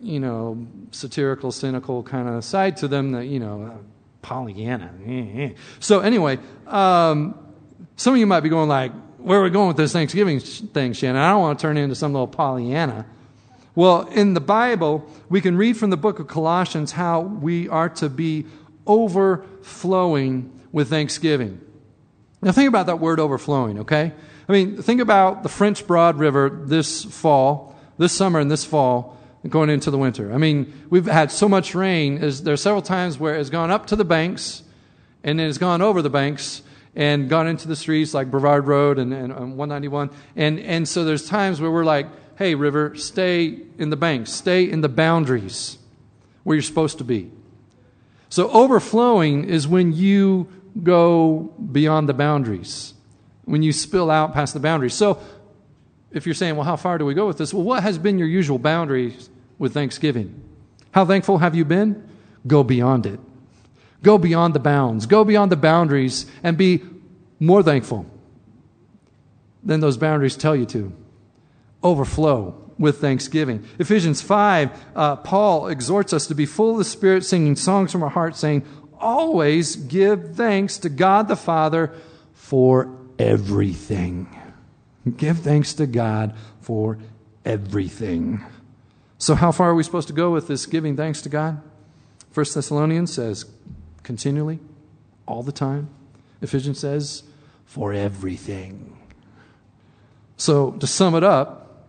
you 0.00 0.18
know, 0.18 0.66
satirical, 0.90 1.52
cynical 1.52 2.02
kind 2.02 2.28
of 2.28 2.44
side 2.44 2.78
to 2.78 2.88
them 2.88 3.12
that, 3.12 3.26
you 3.26 3.38
know, 3.38 3.62
uh, 3.62 3.78
Pollyanna. 4.22 4.92
Eh, 5.06 5.24
eh. 5.36 5.50
So 5.78 6.00
anyway, 6.00 6.40
um, 6.66 7.38
some 7.94 8.14
of 8.14 8.18
you 8.18 8.26
might 8.26 8.40
be 8.40 8.48
going 8.48 8.68
like, 8.68 8.92
where 9.22 9.40
are 9.40 9.42
we 9.42 9.50
going 9.50 9.68
with 9.68 9.76
this 9.76 9.92
Thanksgiving 9.92 10.40
thing, 10.40 10.92
Shannon? 10.92 11.20
I 11.20 11.30
don't 11.30 11.40
want 11.40 11.58
to 11.58 11.62
turn 11.62 11.76
into 11.76 11.94
some 11.94 12.12
little 12.12 12.28
Pollyanna. 12.28 13.06
Well, 13.74 14.08
in 14.08 14.34
the 14.34 14.40
Bible, 14.40 15.06
we 15.28 15.40
can 15.40 15.56
read 15.56 15.76
from 15.76 15.90
the 15.90 15.96
book 15.96 16.18
of 16.18 16.26
Colossians 16.26 16.92
how 16.92 17.20
we 17.20 17.68
are 17.68 17.88
to 17.90 18.08
be 18.08 18.46
overflowing 18.86 20.58
with 20.72 20.88
thanksgiving. 20.88 21.60
Now, 22.42 22.52
think 22.52 22.68
about 22.68 22.86
that 22.86 22.98
word 23.00 23.20
overflowing, 23.20 23.80
okay? 23.80 24.12
I 24.48 24.52
mean, 24.52 24.82
think 24.82 25.00
about 25.00 25.42
the 25.42 25.48
French 25.48 25.86
Broad 25.86 26.18
River 26.18 26.50
this 26.64 27.04
fall, 27.04 27.76
this 27.98 28.12
summer 28.12 28.40
and 28.40 28.50
this 28.50 28.64
fall, 28.64 29.16
going 29.48 29.70
into 29.70 29.90
the 29.90 29.98
winter. 29.98 30.32
I 30.32 30.38
mean, 30.38 30.72
we've 30.90 31.06
had 31.06 31.30
so 31.30 31.48
much 31.48 31.74
rain. 31.74 32.18
There 32.18 32.54
are 32.54 32.58
several 32.58 32.82
times 32.82 33.18
where 33.18 33.36
it's 33.36 33.50
gone 33.50 33.70
up 33.70 33.86
to 33.86 33.96
the 33.96 34.04
banks 34.04 34.62
and 35.22 35.38
then 35.38 35.48
it's 35.48 35.58
gone 35.58 35.82
over 35.82 36.02
the 36.02 36.10
banks 36.10 36.62
and 36.94 37.28
gone 37.28 37.46
into 37.46 37.68
the 37.68 37.76
streets 37.76 38.14
like 38.14 38.30
Brevard 38.30 38.66
Road 38.66 38.98
and, 38.98 39.12
and, 39.12 39.32
and 39.32 39.56
191. 39.56 40.10
And, 40.36 40.58
and 40.58 40.88
so 40.88 41.04
there's 41.04 41.26
times 41.26 41.60
where 41.60 41.70
we're 41.70 41.84
like, 41.84 42.06
hey, 42.36 42.54
river, 42.54 42.96
stay 42.96 43.58
in 43.78 43.90
the 43.90 43.96
banks, 43.96 44.32
stay 44.32 44.68
in 44.68 44.80
the 44.80 44.88
boundaries 44.88 45.78
where 46.42 46.56
you're 46.56 46.62
supposed 46.62 46.98
to 46.98 47.04
be. 47.04 47.30
So 48.28 48.50
overflowing 48.50 49.44
is 49.44 49.68
when 49.68 49.92
you 49.92 50.48
go 50.82 51.52
beyond 51.72 52.08
the 52.08 52.14
boundaries, 52.14 52.94
when 53.44 53.62
you 53.62 53.72
spill 53.72 54.10
out 54.10 54.32
past 54.32 54.54
the 54.54 54.60
boundaries. 54.60 54.94
So 54.94 55.20
if 56.12 56.26
you're 56.26 56.34
saying, 56.34 56.56
well, 56.56 56.64
how 56.64 56.76
far 56.76 56.98
do 56.98 57.04
we 57.04 57.14
go 57.14 57.26
with 57.26 57.38
this? 57.38 57.52
Well, 57.52 57.64
what 57.64 57.82
has 57.82 57.98
been 57.98 58.18
your 58.18 58.28
usual 58.28 58.58
boundaries 58.58 59.28
with 59.58 59.74
Thanksgiving? 59.74 60.42
How 60.92 61.04
thankful 61.04 61.38
have 61.38 61.54
you 61.54 61.64
been? 61.64 62.08
Go 62.46 62.64
beyond 62.64 63.06
it. 63.06 63.20
Go 64.02 64.18
beyond 64.18 64.54
the 64.54 64.60
bounds, 64.60 65.06
go 65.06 65.24
beyond 65.24 65.52
the 65.52 65.56
boundaries, 65.56 66.26
and 66.42 66.56
be 66.56 66.82
more 67.38 67.62
thankful 67.62 68.06
than 69.62 69.80
those 69.80 69.96
boundaries 69.96 70.36
tell 70.36 70.56
you 70.56 70.66
to. 70.66 70.92
Overflow 71.82 72.54
with 72.78 73.00
thanksgiving. 73.00 73.64
Ephesians 73.78 74.22
5, 74.22 74.70
uh, 74.96 75.16
Paul 75.16 75.68
exhorts 75.68 76.12
us 76.12 76.26
to 76.28 76.34
be 76.34 76.46
full 76.46 76.72
of 76.72 76.78
the 76.78 76.84
Spirit, 76.84 77.24
singing 77.24 77.56
songs 77.56 77.92
from 77.92 78.02
our 78.02 78.08
hearts, 78.08 78.38
saying, 78.38 78.64
Always 78.98 79.76
give 79.76 80.34
thanks 80.34 80.78
to 80.78 80.88
God 80.88 81.28
the 81.28 81.36
Father 81.36 81.92
for 82.32 82.94
everything. 83.18 84.34
Give 85.16 85.38
thanks 85.38 85.74
to 85.74 85.86
God 85.86 86.34
for 86.60 86.98
everything. 87.44 88.44
So, 89.18 89.34
how 89.34 89.52
far 89.52 89.70
are 89.70 89.74
we 89.74 89.82
supposed 89.82 90.08
to 90.08 90.14
go 90.14 90.30
with 90.30 90.48
this 90.48 90.66
giving 90.66 90.96
thanks 90.96 91.22
to 91.22 91.28
God? 91.28 91.60
First 92.30 92.54
Thessalonians 92.54 93.12
says, 93.12 93.44
continually, 94.02 94.58
all 95.26 95.42
the 95.42 95.52
time. 95.52 95.88
Ephesians 96.42 96.78
says, 96.78 97.22
for 97.66 97.92
everything. 97.92 98.96
So, 100.36 100.72
to 100.72 100.86
sum 100.86 101.14
it 101.14 101.22
up, 101.22 101.86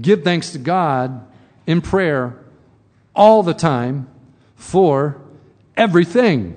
give 0.00 0.22
thanks 0.22 0.52
to 0.52 0.58
God 0.58 1.26
in 1.66 1.80
prayer 1.80 2.38
all 3.14 3.42
the 3.42 3.54
time 3.54 4.08
for 4.54 5.20
everything. 5.76 6.56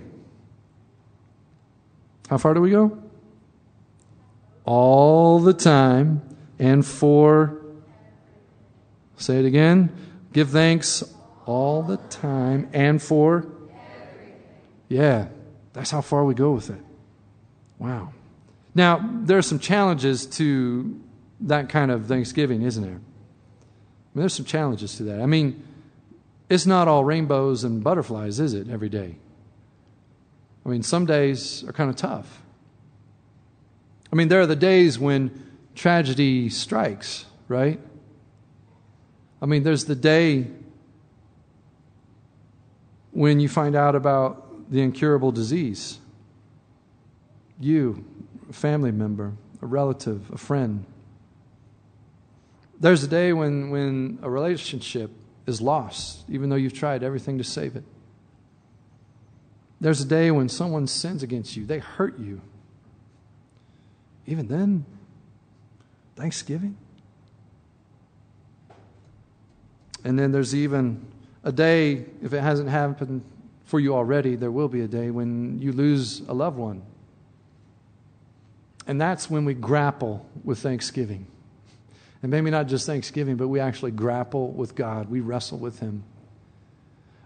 How 2.30 2.38
far 2.38 2.54
do 2.54 2.62
we 2.62 2.72
go? 2.72 3.02
All 4.66 5.40
the 5.40 5.54
time 5.54 6.22
and 6.60 6.86
for, 6.86 7.60
say 9.18 9.40
it 9.40 9.46
again, 9.46 9.90
give 10.32 10.50
thanks 10.50 11.04
all 11.46 11.82
the 11.82 11.98
time 11.98 12.70
and 12.72 13.02
for 13.02 13.48
yeah, 14.90 15.28
that's 15.72 15.92
how 15.92 16.02
far 16.02 16.26
we 16.26 16.34
go 16.34 16.52
with 16.52 16.70
it. 16.70 16.82
Wow. 17.78 18.12
Now, 18.76 19.08
there 19.24 19.38
are 19.38 19.44
some 19.44 19.60
challenges 19.60 20.26
to 20.26 21.00
that 21.42 21.70
kind 21.70 21.92
of 21.92 22.08
Thanksgiving, 22.08 22.64
isn't 22.64 22.84
there? 22.84 22.92
I 22.92 22.96
mean, 22.96 24.22
there's 24.22 24.34
some 24.34 24.46
challenges 24.46 24.98
to 24.98 25.04
that. 25.04 25.22
I 25.22 25.26
mean, 25.26 25.64
it's 26.50 26.66
not 26.66 26.88
all 26.88 27.06
rainbows 27.06 27.64
and 27.64 27.84
butterflies, 27.84 28.40
is 28.40 28.54
it, 28.54 28.70
every 28.70 28.90
day? 28.90 29.16
I 30.66 30.70
mean, 30.70 30.84
some 30.84 31.06
days 31.06 31.64
are 31.68 31.72
kind 31.72 31.90
of 31.90 31.96
tough. 31.96 32.42
I 34.12 34.16
mean, 34.16 34.28
there 34.28 34.42
are 34.42 34.48
the 34.48 34.56
days 34.56 34.98
when 34.98 35.46
tragedy 35.76 36.50
strikes, 36.50 37.26
right? 37.48 37.80
I 39.42 39.46
mean, 39.46 39.64
there's 39.64 39.86
the 39.86 39.96
day 39.96 40.48
when 43.12 43.40
you 43.40 43.48
find 43.48 43.76
out 43.76 43.96
about 43.96 44.49
the 44.70 44.82
incurable 44.82 45.32
disease. 45.32 46.00
You, 47.60 48.06
a 48.50 48.54
family 48.54 48.92
member, 48.92 49.34
a 49.62 49.66
relative, 49.66 50.30
a 50.32 50.38
friend. 50.38 50.86
There's 52.80 53.04
a 53.04 53.08
day 53.08 53.34
when, 53.34 53.72
when 53.72 54.20
a 54.22 54.30
relationship 54.30 55.12
is 55.46 55.60
lost, 55.60 56.24
even 56.30 56.50
though 56.50 56.56
you've 56.56 56.74
tried 56.74 57.04
everything 57.04 57.38
to 57.40 57.44
save 57.44 57.76
it. 57.76 57.84
There's 59.82 60.02
a 60.02 60.06
day 60.06 60.30
when 60.32 60.50
someone 60.50 60.88
sins 60.88 61.24
against 61.24 61.56
you, 61.56 61.66
they 61.66 61.80
hurt 61.80 62.20
you. 62.20 62.42
Even 64.28 64.48
then, 64.48 64.86
Thanksgiving. 66.16 66.78
And 70.04 70.20
then 70.20 70.32
there's 70.32 70.54
even 70.54 71.06
a 71.44 71.52
day, 71.52 72.06
if 72.22 72.34
it 72.34 72.42
hasn't 72.42 72.70
happened 72.70 73.24
for 73.70 73.80
you 73.80 73.94
already, 73.94 74.36
there 74.36 74.50
will 74.50 74.68
be 74.68 74.82
a 74.82 74.88
day 74.88 75.12
when 75.12 75.60
you 75.62 75.72
lose 75.72 76.22
a 76.22 76.34
loved 76.34 76.58
one. 76.58 76.82
And 78.88 79.00
that's 79.00 79.30
when 79.30 79.46
we 79.46 79.54
grapple 79.54 80.28
with 80.44 80.58
thanksgiving. 80.58 81.28
And 82.24 82.32
maybe 82.32 82.50
not 82.50 82.66
just 82.66 82.88
thanksgiving, 82.88 83.36
but 83.36 83.48
we 83.48 83.60
actually 83.60 83.92
grapple 83.92 84.48
with 84.54 84.74
God. 84.74 85.12
We 85.12 85.20
wrestle 85.20 85.60
with 85.60 85.78
Him. 85.82 86.04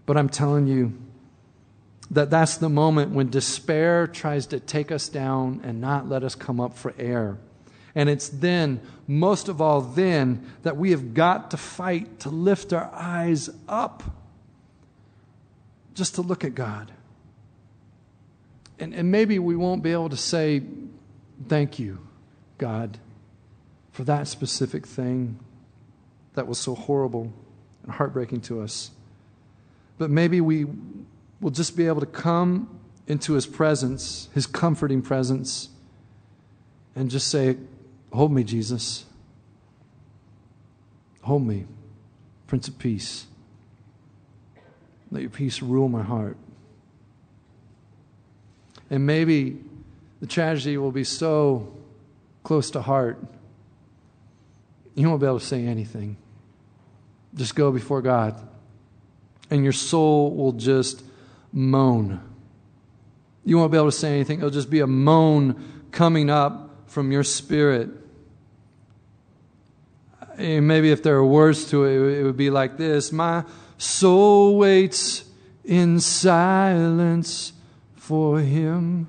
But 0.06 0.18
I'm 0.18 0.28
telling 0.28 0.68
you 0.68 0.92
that 2.12 2.30
that's 2.30 2.58
the 2.58 2.68
moment 2.68 3.14
when 3.14 3.30
despair 3.30 4.06
tries 4.06 4.46
to 4.48 4.60
take 4.60 4.92
us 4.92 5.08
down 5.08 5.62
and 5.64 5.80
not 5.80 6.10
let 6.10 6.26
us 6.26 6.36
come 6.36 6.60
up 6.60 6.78
for 6.78 6.94
air. 7.00 7.38
And 7.96 8.10
it's 8.10 8.28
then, 8.28 8.82
most 9.08 9.48
of 9.48 9.62
all, 9.62 9.80
then, 9.80 10.46
that 10.64 10.76
we 10.76 10.92
have 10.92 11.14
got 11.14 11.52
to 11.52 11.58
fight 11.58 12.20
to 12.20 12.30
lift 12.30 12.74
our 12.74 12.92
eyes 12.94 13.50
up 13.70 14.04
just 15.94 16.16
to 16.16 16.22
look 16.22 16.44
at 16.44 16.56
God. 16.56 16.92
And, 18.80 18.94
and 18.94 19.12
maybe 19.12 19.40
we 19.40 19.56
won't 19.56 19.84
be 19.84 19.92
able 19.92 20.10
to 20.10 20.18
say, 20.18 20.64
Thank 21.48 21.80
you, 21.80 22.00
God, 22.58 23.00
for 23.92 24.04
that 24.04 24.28
specific 24.28 24.86
thing 24.88 25.40
that 26.36 26.48
was 26.48 26.58
so 26.58 26.76
horrible 26.76 27.34
and 27.84 27.92
heartbreaking 27.92 28.42
to 28.42 28.62
us. 28.62 28.92
but 29.98 30.10
maybe 30.10 30.42
we 30.42 30.66
will 31.42 31.52
just 31.52 31.76
be 31.76 31.88
able 31.88 32.00
to 32.00 32.06
come 32.06 32.80
into 33.08 33.34
His 33.34 33.46
presence, 33.46 34.30
His 34.34 34.48
comforting 34.48 35.02
presence, 35.02 35.70
and 36.96 37.12
just 37.12 37.28
say, 37.28 37.58
Hold 38.12 38.32
me, 38.32 38.44
Jesus. 38.44 39.06
Hold 41.24 41.46
me, 41.46 41.66
Prince 42.48 42.68
of 42.68 42.78
Peace. 42.78 43.26
Let 45.14 45.22
your 45.22 45.30
peace 45.30 45.62
rule 45.62 45.90
my 45.90 46.02
heart. 46.02 46.38
And 48.90 49.06
maybe 49.06 49.60
the 50.20 50.26
tragedy 50.26 50.76
will 50.78 50.92
be 50.92 51.04
so 51.04 51.72
close 52.42 52.72
to 52.72 52.82
heart, 52.82 53.24
you 54.96 55.08
won't 55.08 55.22
be 55.22 55.28
able 55.28 55.40
to 55.40 55.46
say 55.46 55.66
anything. 55.66 56.18
Just 57.36 57.56
go 57.56 57.72
before 57.72 58.02
God, 58.02 58.36
and 59.52 59.64
your 59.64 59.72
soul 59.72 60.36
will 60.36 60.52
just 60.52 61.04
moan. 61.52 62.20
You 63.46 63.58
won't 63.60 63.72
be 63.72 63.78
able 63.78 63.92
to 63.92 63.98
say 63.98 64.16
anything. 64.16 64.40
It'll 64.40 64.50
just 64.50 64.72
be 64.72 64.80
a 64.80 64.88
moan 64.88 65.84
coming 65.92 66.32
up 66.32 66.90
from 66.90 67.12
your 67.12 67.24
spirit. 67.24 67.90
And 70.38 70.68
maybe 70.68 70.92
if 70.92 71.04
there 71.04 71.16
are 71.18 71.26
words 71.26 71.70
to 71.70 71.86
it, 71.86 72.20
it 72.20 72.24
would 72.24 72.38
be 72.38 72.50
like 72.50 72.78
this 72.78 73.12
My 73.12 73.44
soul 73.84 74.58
waits 74.58 75.26
in 75.66 76.00
silence 76.00 77.54
for 77.96 78.40
him. 78.40 79.08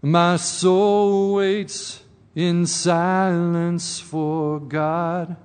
My 0.00 0.36
soul 0.36 1.34
waits 1.34 2.02
in 2.34 2.66
silence 2.66 3.98
for 3.98 4.60
God. 4.60 5.36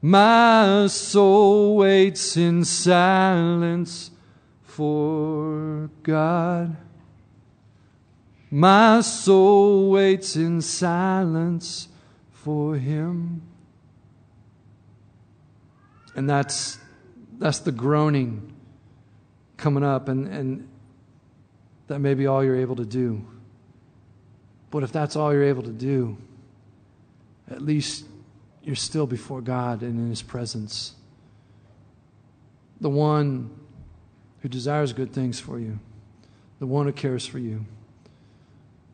My 0.00 0.86
soul 0.88 1.76
waits 1.76 2.36
in 2.36 2.64
silence 2.64 4.10
for 4.62 5.90
God. 6.02 6.76
My 8.50 9.00
soul 9.00 9.90
waits 9.90 10.36
in 10.36 10.60
silence 10.60 11.88
for 12.30 12.76
Him. 12.76 13.42
And 16.14 16.28
that's, 16.28 16.78
that's 17.38 17.60
the 17.60 17.72
groaning 17.72 18.52
coming 19.56 19.84
up, 19.84 20.08
and, 20.08 20.28
and 20.28 20.68
that 21.86 22.00
may 22.00 22.14
be 22.14 22.26
all 22.26 22.44
you're 22.44 22.56
able 22.56 22.76
to 22.76 22.84
do. 22.84 23.24
But 24.70 24.82
if 24.82 24.92
that's 24.92 25.16
all 25.16 25.32
you're 25.32 25.44
able 25.44 25.62
to 25.62 25.72
do, 25.72 26.16
at 27.50 27.62
least 27.62 28.06
you're 28.62 28.76
still 28.76 29.06
before 29.06 29.40
God 29.40 29.82
and 29.82 29.98
in 29.98 30.08
His 30.10 30.22
presence. 30.22 30.94
The 32.80 32.90
one 32.90 33.50
who 34.40 34.48
desires 34.48 34.92
good 34.92 35.12
things 35.12 35.38
for 35.38 35.58
you, 35.58 35.78
the 36.58 36.66
one 36.66 36.86
who 36.86 36.92
cares 36.92 37.26
for 37.26 37.38
you 37.38 37.64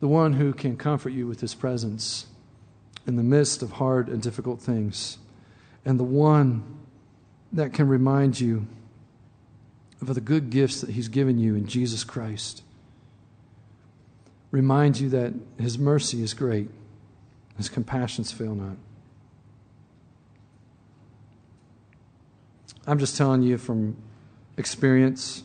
the 0.00 0.08
one 0.08 0.34
who 0.34 0.52
can 0.52 0.76
comfort 0.76 1.10
you 1.10 1.26
with 1.26 1.40
his 1.40 1.54
presence 1.54 2.26
in 3.06 3.16
the 3.16 3.22
midst 3.22 3.62
of 3.62 3.72
hard 3.72 4.08
and 4.08 4.22
difficult 4.22 4.60
things, 4.60 5.18
and 5.84 5.98
the 5.98 6.04
one 6.04 6.62
that 7.52 7.72
can 7.72 7.88
remind 7.88 8.40
you 8.40 8.66
of 10.00 10.14
the 10.14 10.20
good 10.20 10.50
gifts 10.50 10.80
that 10.80 10.90
he's 10.90 11.08
given 11.08 11.38
you 11.38 11.54
in 11.54 11.66
Jesus 11.66 12.04
Christ. 12.04 12.62
Remind 14.50 14.98
you 15.00 15.08
that 15.10 15.34
his 15.58 15.78
mercy 15.78 16.22
is 16.22 16.34
great, 16.34 16.70
his 17.56 17.68
compassions 17.68 18.32
fail 18.32 18.54
not. 18.54 18.76
I'm 22.86 22.98
just 22.98 23.16
telling 23.16 23.42
you 23.42 23.58
from 23.58 23.96
experience, 24.56 25.42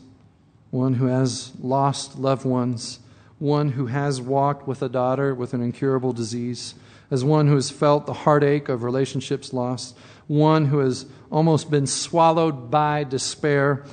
one 0.70 0.94
who 0.94 1.06
has 1.06 1.52
lost 1.60 2.18
loved 2.18 2.46
ones 2.46 3.00
one 3.38 3.70
who 3.70 3.86
has 3.86 4.20
walked 4.20 4.66
with 4.66 4.82
a 4.82 4.88
daughter 4.88 5.34
with 5.34 5.54
an 5.54 5.60
incurable 5.60 6.12
disease, 6.12 6.74
as 7.14 7.24
one 7.24 7.46
who 7.46 7.54
has 7.54 7.70
felt 7.70 8.06
the 8.06 8.12
heartache 8.12 8.68
of 8.68 8.82
relationships 8.82 9.52
lost, 9.52 9.96
one 10.26 10.66
who 10.66 10.80
has 10.80 11.06
almost 11.30 11.70
been 11.70 11.86
swallowed 11.86 12.72
by 12.72 13.04
despair. 13.04 13.84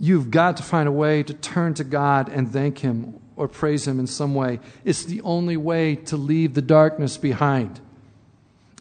You've 0.00 0.28
got 0.32 0.56
to 0.56 0.64
find 0.64 0.88
a 0.88 0.92
way 0.92 1.22
to 1.22 1.32
turn 1.32 1.74
to 1.74 1.84
God 1.84 2.28
and 2.28 2.52
thank 2.52 2.78
Him 2.78 3.20
or 3.36 3.46
praise 3.46 3.86
Him 3.86 4.00
in 4.00 4.08
some 4.08 4.34
way. 4.34 4.58
It's 4.84 5.04
the 5.04 5.20
only 5.20 5.56
way 5.56 5.94
to 5.94 6.16
leave 6.16 6.54
the 6.54 6.62
darkness 6.62 7.16
behind. 7.16 7.80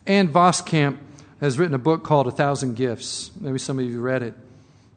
Ann 0.08 0.28
Voskamp 0.28 0.98
has 1.40 1.60
written 1.60 1.76
a 1.76 1.80
book 1.80 2.04
called 2.04 2.26
A 2.26 2.32
Thousand 2.32 2.76
Gifts. 2.76 3.30
Maybe 3.40 3.60
some 3.60 3.78
of 3.78 3.86
you 3.86 4.02
read 4.02 4.24
it. 4.24 4.34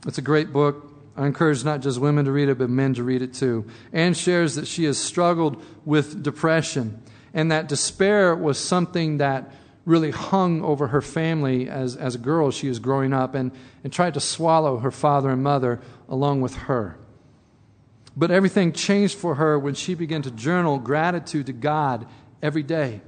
It's 0.06 0.16
a 0.16 0.22
great 0.22 0.54
book. 0.54 0.90
I 1.18 1.26
encourage 1.26 1.64
not 1.64 1.82
just 1.82 2.00
women 2.00 2.24
to 2.24 2.32
read 2.32 2.48
it, 2.48 2.56
but 2.56 2.70
men 2.70 2.94
to 2.94 3.02
read 3.02 3.20
it 3.20 3.34
too. 3.34 3.66
Ann 3.92 4.14
shares 4.14 4.54
that 4.54 4.66
she 4.66 4.84
has 4.84 4.96
struggled 4.96 5.62
with 5.84 6.22
depression 6.22 7.02
and 7.36 7.52
that 7.52 7.68
despair 7.68 8.34
was 8.34 8.58
something 8.58 9.18
that 9.18 9.52
really 9.84 10.10
hung 10.10 10.62
over 10.64 10.88
her 10.88 11.02
family 11.02 11.68
as, 11.68 11.94
as 11.94 12.16
a 12.16 12.18
girl 12.18 12.50
she 12.50 12.68
was 12.68 12.80
growing 12.80 13.12
up 13.12 13.36
and, 13.36 13.52
and 13.84 13.92
tried 13.92 14.14
to 14.14 14.20
swallow 14.20 14.78
her 14.78 14.90
father 14.90 15.30
and 15.30 15.44
mother 15.44 15.78
along 16.08 16.40
with 16.40 16.54
her. 16.56 16.98
But 18.16 18.32
everything 18.32 18.72
changed 18.72 19.16
for 19.16 19.36
her 19.36 19.56
when 19.58 19.74
she 19.74 19.94
began 19.94 20.22
to 20.22 20.30
journal 20.30 20.78
gratitude 20.78 21.46
to 21.46 21.52
God 21.52 22.08
every 22.42 22.64
day. 22.64 23.02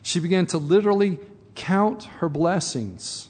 She 0.00 0.20
began 0.20 0.46
to 0.46 0.58
literally 0.58 1.18
count 1.56 2.04
her 2.20 2.28
blessings, 2.28 3.28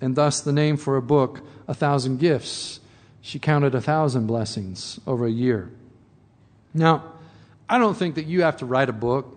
and 0.00 0.16
thus 0.16 0.40
the 0.40 0.52
name 0.52 0.76
for 0.76 0.96
a 0.96 1.02
book, 1.02 1.42
A 1.66 1.74
Thousand 1.74 2.18
Gifts 2.18 2.80
she 3.20 3.38
counted 3.38 3.74
a 3.74 3.80
thousand 3.80 4.26
blessings 4.26 4.98
over 5.06 5.26
a 5.26 5.30
year. 5.30 5.70
Now, 6.72 7.12
I 7.68 7.78
don't 7.78 7.96
think 7.96 8.14
that 8.14 8.26
you 8.26 8.42
have 8.42 8.58
to 8.58 8.66
write 8.66 8.88
a 8.88 8.92
book, 8.92 9.36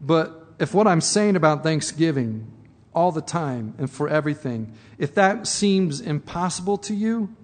but 0.00 0.46
if 0.58 0.74
what 0.74 0.86
I'm 0.86 1.00
saying 1.00 1.36
about 1.36 1.62
Thanksgiving 1.62 2.50
all 2.94 3.12
the 3.12 3.22
time 3.22 3.74
and 3.78 3.90
for 3.90 4.08
everything, 4.08 4.74
if 4.98 5.14
that 5.14 5.46
seems 5.46 6.00
impossible 6.00 6.78
to 6.78 6.94
you, 6.94 7.34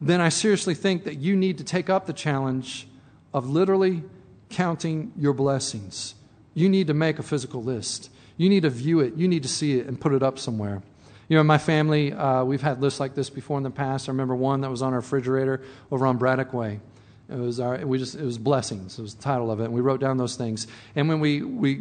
then 0.00 0.20
I 0.20 0.28
seriously 0.28 0.74
think 0.74 1.04
that 1.04 1.18
you 1.18 1.36
need 1.36 1.58
to 1.58 1.64
take 1.64 1.88
up 1.88 2.06
the 2.06 2.12
challenge 2.12 2.86
of 3.32 3.48
literally 3.48 4.02
counting 4.50 5.12
your 5.16 5.32
blessings. 5.32 6.14
You 6.54 6.68
need 6.68 6.88
to 6.88 6.94
make 6.94 7.18
a 7.18 7.22
physical 7.22 7.62
list. 7.62 8.10
You 8.36 8.48
need 8.48 8.62
to 8.62 8.70
view 8.70 9.00
it. 9.00 9.14
You 9.14 9.28
need 9.28 9.42
to 9.44 9.48
see 9.48 9.78
it 9.78 9.86
and 9.86 10.00
put 10.00 10.12
it 10.12 10.22
up 10.22 10.38
somewhere. 10.38 10.82
You 11.28 11.36
know, 11.36 11.42
my 11.42 11.58
family, 11.58 12.12
uh, 12.12 12.44
we've 12.44 12.60
had 12.60 12.82
lists 12.82 13.00
like 13.00 13.14
this 13.14 13.30
before 13.30 13.56
in 13.56 13.62
the 13.62 13.70
past. 13.70 14.08
I 14.08 14.12
remember 14.12 14.34
one 14.34 14.60
that 14.60 14.70
was 14.70 14.82
on 14.82 14.92
our 14.92 14.98
refrigerator 14.98 15.62
over 15.90 16.06
on 16.06 16.18
Braddock 16.18 16.52
Way. 16.52 16.80
It 17.28 17.36
was 17.36 17.58
our, 17.58 17.78
we 17.86 17.98
just, 17.98 18.14
it 18.14 18.24
was 18.24 18.38
blessings. 18.38 18.98
It 18.98 19.02
was 19.02 19.14
the 19.14 19.22
title 19.22 19.50
of 19.50 19.60
it. 19.60 19.64
And 19.64 19.72
we 19.72 19.80
wrote 19.80 20.00
down 20.00 20.18
those 20.18 20.36
things. 20.36 20.66
And 20.94 21.08
when 21.08 21.20
we, 21.20 21.42
we, 21.42 21.80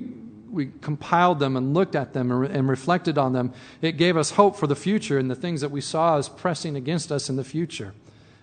we 0.50 0.72
compiled 0.82 1.40
them 1.40 1.58
and 1.58 1.74
looked 1.74 1.96
at 1.96 2.14
them 2.14 2.32
and, 2.32 2.40
re- 2.40 2.50
and 2.50 2.70
reflected 2.70 3.18
on 3.18 3.34
them, 3.34 3.54
it 3.82 3.98
gave 3.98 4.16
us 4.16 4.32
hope 4.32 4.56
for 4.56 4.68
the 4.68 4.76
future 4.76 5.18
and 5.18 5.30
the 5.30 5.36
things 5.36 5.62
that 5.62 5.70
we 5.72 5.82
saw 5.82 6.18
as 6.18 6.30
pressing 6.30 6.76
against 6.76 7.12
us 7.12 7.30
in 7.30 7.36
the 7.36 7.44
future. 7.44 7.94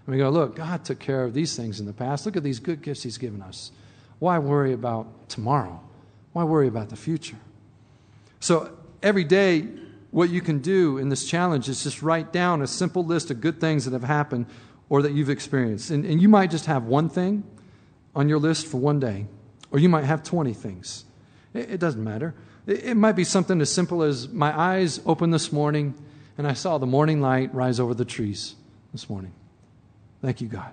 And 0.06 0.14
we 0.14 0.18
go, 0.18 0.28
look, 0.28 0.56
God 0.56 0.84
took 0.84 0.98
care 0.98 1.24
of 1.24 1.32
these 1.32 1.56
things 1.56 1.80
in 1.80 1.86
the 1.86 1.92
past. 1.92 2.26
Look 2.26 2.36
at 2.36 2.42
these 2.42 2.60
good 2.60 2.82
gifts 2.82 3.02
He's 3.02 3.18
given 3.18 3.40
us. 3.40 3.70
Why 4.18 4.38
worry 4.38 4.72
about 4.72 5.28
tomorrow? 5.28 5.80
Why 6.32 6.44
worry 6.44 6.68
about 6.68 6.90
the 6.90 6.96
future? 6.96 7.38
So 8.40 8.76
every 9.02 9.24
day, 9.24 9.68
what 10.10 10.28
you 10.30 10.40
can 10.40 10.58
do 10.58 10.98
in 10.98 11.08
this 11.08 11.24
challenge 11.24 11.68
is 11.68 11.82
just 11.82 12.02
write 12.02 12.32
down 12.32 12.62
a 12.62 12.66
simple 12.66 13.04
list 13.04 13.30
of 13.30 13.40
good 13.40 13.60
things 13.60 13.84
that 13.84 13.92
have 13.92 14.04
happened 14.04 14.46
or 14.90 15.00
that 15.00 15.12
you've 15.12 15.30
experienced. 15.30 15.90
And, 15.90 16.04
and 16.04 16.20
you 16.20 16.28
might 16.28 16.50
just 16.50 16.66
have 16.66 16.84
one 16.84 17.08
thing 17.08 17.44
on 18.14 18.28
your 18.28 18.38
list 18.38 18.66
for 18.66 18.76
one 18.76 19.00
day, 19.00 19.24
or 19.70 19.78
you 19.78 19.88
might 19.88 20.04
have 20.04 20.22
20 20.22 20.52
things. 20.52 21.06
It, 21.54 21.70
it 21.70 21.80
doesn't 21.80 22.04
matter. 22.04 22.34
It, 22.66 22.84
it 22.84 22.94
might 22.96 23.12
be 23.12 23.24
something 23.24 23.58
as 23.62 23.72
simple 23.72 24.02
as 24.02 24.28
my 24.28 24.54
eyes 24.58 25.00
opened 25.06 25.32
this 25.32 25.50
morning 25.50 25.94
and 26.36 26.46
I 26.46 26.54
saw 26.54 26.78
the 26.78 26.86
morning 26.86 27.20
light 27.20 27.54
rise 27.54 27.78
over 27.78 27.94
the 27.94 28.04
trees 28.04 28.54
this 28.92 29.08
morning. 29.08 29.32
Thank 30.22 30.40
you, 30.40 30.48
God. 30.48 30.70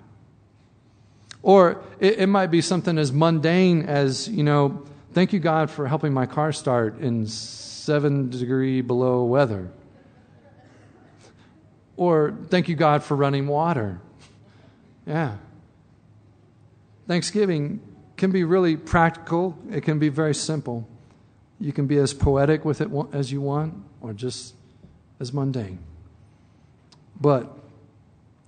Or 1.42 1.82
it, 2.00 2.20
it 2.20 2.26
might 2.26 2.46
be 2.48 2.60
something 2.60 2.98
as 2.98 3.12
mundane 3.12 3.82
as, 3.82 4.28
you 4.28 4.42
know, 4.42 4.84
thank 5.12 5.32
you, 5.32 5.38
God, 5.38 5.70
for 5.70 5.86
helping 5.86 6.12
my 6.12 6.26
car 6.26 6.52
start 6.52 6.98
in 7.00 7.26
seven 7.26 8.30
degree 8.30 8.80
below 8.80 9.24
weather. 9.24 9.70
Or 11.96 12.34
thank 12.48 12.68
you, 12.68 12.74
God, 12.74 13.02
for 13.02 13.16
running 13.16 13.46
water. 13.46 14.00
Yeah. 15.08 15.36
Thanksgiving 17.06 17.80
can 18.18 18.30
be 18.30 18.44
really 18.44 18.76
practical, 18.76 19.56
it 19.70 19.80
can 19.80 19.98
be 19.98 20.10
very 20.10 20.34
simple. 20.34 20.86
You 21.58 21.72
can 21.72 21.86
be 21.86 21.96
as 21.96 22.12
poetic 22.14 22.64
with 22.64 22.80
it 22.80 22.88
as 23.12 23.32
you 23.32 23.40
want, 23.40 23.74
or 24.00 24.12
just 24.12 24.54
as 25.18 25.32
mundane. 25.32 25.78
But 27.20 27.52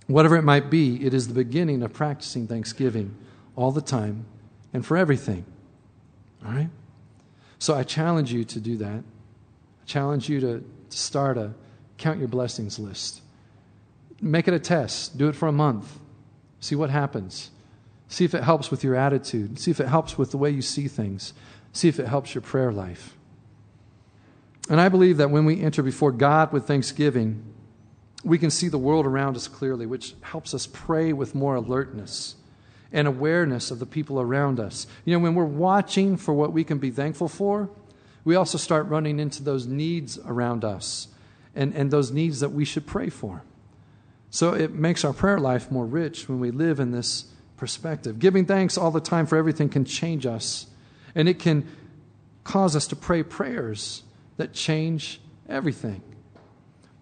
whatever 0.06 0.36
it 0.36 0.42
might 0.42 0.70
be, 0.70 1.04
it 1.04 1.14
is 1.14 1.26
the 1.26 1.34
beginning 1.34 1.82
of 1.82 1.92
practicing 1.92 2.46
Thanksgiving 2.46 3.16
all 3.56 3.72
the 3.72 3.80
time 3.80 4.26
and 4.72 4.84
for 4.84 4.96
everything. 4.96 5.44
All 6.44 6.52
right? 6.52 6.68
So 7.58 7.74
I 7.74 7.82
challenge 7.82 8.32
you 8.32 8.44
to 8.44 8.60
do 8.60 8.76
that 8.76 9.02
I 9.82 9.86
challenge 9.86 10.28
you 10.28 10.40
to, 10.40 10.64
to 10.90 10.96
start 10.96 11.36
a 11.36 11.52
count 11.98 12.18
your 12.18 12.28
blessings 12.28 12.78
list. 12.78 13.22
make 14.20 14.46
it 14.46 14.54
a 14.54 14.58
test. 14.58 15.18
Do 15.18 15.28
it 15.28 15.34
for 15.34 15.48
a 15.48 15.52
month. 15.52 15.98
See 16.60 16.74
what 16.74 16.90
happens. 16.90 17.50
See 18.08 18.24
if 18.24 18.34
it 18.34 18.44
helps 18.44 18.70
with 18.70 18.84
your 18.84 18.94
attitude. 18.94 19.58
See 19.58 19.70
if 19.70 19.80
it 19.80 19.88
helps 19.88 20.18
with 20.18 20.30
the 20.30 20.36
way 20.36 20.50
you 20.50 20.62
see 20.62 20.88
things. 20.88 21.32
See 21.72 21.88
if 21.88 21.98
it 21.98 22.06
helps 22.06 22.34
your 22.34 22.42
prayer 22.42 22.72
life. 22.72 23.16
And 24.68 24.80
I 24.80 24.88
believe 24.88 25.16
that 25.16 25.30
when 25.30 25.44
we 25.44 25.60
enter 25.60 25.82
before 25.82 26.12
God 26.12 26.52
with 26.52 26.66
thanksgiving, 26.66 27.42
we 28.22 28.38
can 28.38 28.50
see 28.50 28.68
the 28.68 28.78
world 28.78 29.06
around 29.06 29.36
us 29.36 29.48
clearly, 29.48 29.86
which 29.86 30.14
helps 30.20 30.54
us 30.54 30.66
pray 30.66 31.12
with 31.12 31.34
more 31.34 31.54
alertness 31.54 32.36
and 32.92 33.08
awareness 33.08 33.70
of 33.70 33.78
the 33.78 33.86
people 33.86 34.20
around 34.20 34.60
us. 34.60 34.86
You 35.04 35.14
know, 35.14 35.20
when 35.20 35.34
we're 35.34 35.44
watching 35.44 36.16
for 36.16 36.34
what 36.34 36.52
we 36.52 36.64
can 36.64 36.78
be 36.78 36.90
thankful 36.90 37.28
for, 37.28 37.70
we 38.24 38.34
also 38.34 38.58
start 38.58 38.86
running 38.86 39.18
into 39.18 39.42
those 39.42 39.66
needs 39.66 40.18
around 40.18 40.64
us 40.64 41.08
and, 41.54 41.74
and 41.74 41.90
those 41.90 42.10
needs 42.10 42.40
that 42.40 42.50
we 42.50 42.64
should 42.64 42.86
pray 42.86 43.08
for. 43.08 43.42
So 44.30 44.54
it 44.54 44.72
makes 44.72 45.04
our 45.04 45.12
prayer 45.12 45.38
life 45.38 45.70
more 45.70 45.84
rich 45.84 46.28
when 46.28 46.40
we 46.40 46.50
live 46.50 46.80
in 46.80 46.92
this 46.92 47.24
perspective. 47.56 48.18
Giving 48.18 48.46
thanks 48.46 48.78
all 48.78 48.90
the 48.90 49.00
time 49.00 49.26
for 49.26 49.36
everything 49.36 49.68
can 49.68 49.84
change 49.84 50.24
us, 50.24 50.66
and 51.14 51.28
it 51.28 51.38
can 51.38 51.66
cause 52.44 52.74
us 52.74 52.86
to 52.88 52.96
pray 52.96 53.22
prayers 53.22 54.02
that 54.36 54.52
change 54.52 55.20
everything. 55.48 56.02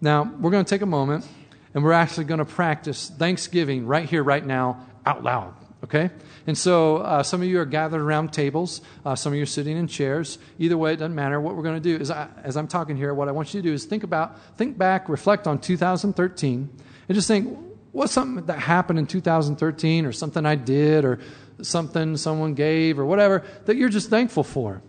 Now, 0.01 0.31
we're 0.39 0.51
going 0.51 0.65
to 0.65 0.69
take 0.69 0.81
a 0.81 0.87
moment 0.87 1.25
and 1.73 1.83
we're 1.83 1.93
actually 1.93 2.25
going 2.25 2.39
to 2.39 2.45
practice 2.45 3.09
Thanksgiving 3.09 3.85
right 3.85 4.09
here, 4.09 4.23
right 4.23 4.45
now, 4.45 4.85
out 5.05 5.23
loud. 5.23 5.53
Okay? 5.83 6.09
And 6.47 6.57
so 6.57 6.97
uh, 6.97 7.23
some 7.23 7.41
of 7.41 7.47
you 7.47 7.59
are 7.59 7.65
gathered 7.65 8.01
around 8.01 8.33
tables, 8.33 8.81
uh, 9.05 9.15
some 9.15 9.33
of 9.33 9.37
you 9.37 9.43
are 9.43 9.47
sitting 9.47 9.77
in 9.77 9.87
chairs. 9.87 10.39
Either 10.57 10.77
way, 10.77 10.93
it 10.93 10.97
doesn't 10.97 11.15
matter. 11.15 11.39
What 11.39 11.55
we're 11.55 11.63
going 11.63 11.81
to 11.81 11.97
do 11.97 12.01
is, 12.01 12.11
I, 12.11 12.27
as 12.43 12.57
I'm 12.57 12.67
talking 12.67 12.97
here, 12.97 13.13
what 13.13 13.29
I 13.29 13.31
want 13.31 13.53
you 13.53 13.61
to 13.61 13.67
do 13.67 13.73
is 13.73 13.85
think 13.85 14.03
about, 14.03 14.39
think 14.57 14.77
back, 14.77 15.07
reflect 15.07 15.47
on 15.47 15.59
2013, 15.59 16.69
and 17.09 17.15
just 17.15 17.27
think, 17.27 17.57
what's 17.91 18.13
something 18.13 18.45
that 18.45 18.59
happened 18.59 18.99
in 18.99 19.07
2013 19.07 20.05
or 20.05 20.11
something 20.11 20.45
I 20.45 20.55
did 20.55 21.03
or 21.03 21.19
something 21.61 22.15
someone 22.15 22.53
gave 22.53 22.97
or 22.99 23.05
whatever 23.05 23.43
that 23.65 23.75
you're 23.75 23.89
just 23.89 24.09
thankful 24.09 24.43
for? 24.43 24.81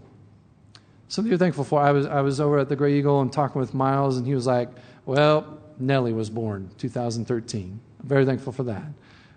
Something 1.09 1.31
you're 1.31 1.39
thankful 1.39 1.65
for. 1.65 1.81
I 1.81 1.91
was, 1.91 2.07
I 2.07 2.21
was 2.21 2.41
over 2.41 2.59
at 2.59 2.69
the 2.69 2.77
Gray 2.77 2.99
Eagle 2.99 3.21
and 3.21 3.33
talking 3.33 3.61
with 3.61 3.75
Miles, 3.75 4.17
and 4.17 4.25
he 4.25 4.35
was 4.35 4.47
like, 4.47 4.69
well, 5.05 5.59
Nellie 5.81 6.13
was 6.13 6.31
born 6.31 6.71
2013. 6.79 7.81
I'm 8.01 8.09
very 8.09 8.25
thankful 8.25 8.53
for 8.53 8.63
that. 8.65 8.85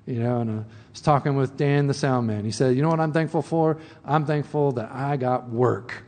You 0.05 0.19
know, 0.19 0.41
and 0.41 0.59
I 0.59 0.63
was 0.91 1.01
talking 1.01 1.35
with 1.35 1.55
Dan, 1.55 1.87
the 1.87 1.93
sound 1.93 2.27
man. 2.27 2.43
He 2.43 2.51
said, 2.51 2.75
You 2.75 2.81
know 2.81 2.89
what 2.89 2.99
I'm 2.99 3.13
thankful 3.13 3.41
for? 3.41 3.77
I'm 4.03 4.25
thankful 4.25 4.73
that 4.73 4.91
I 4.91 5.15
got 5.15 5.49
work. 5.49 6.03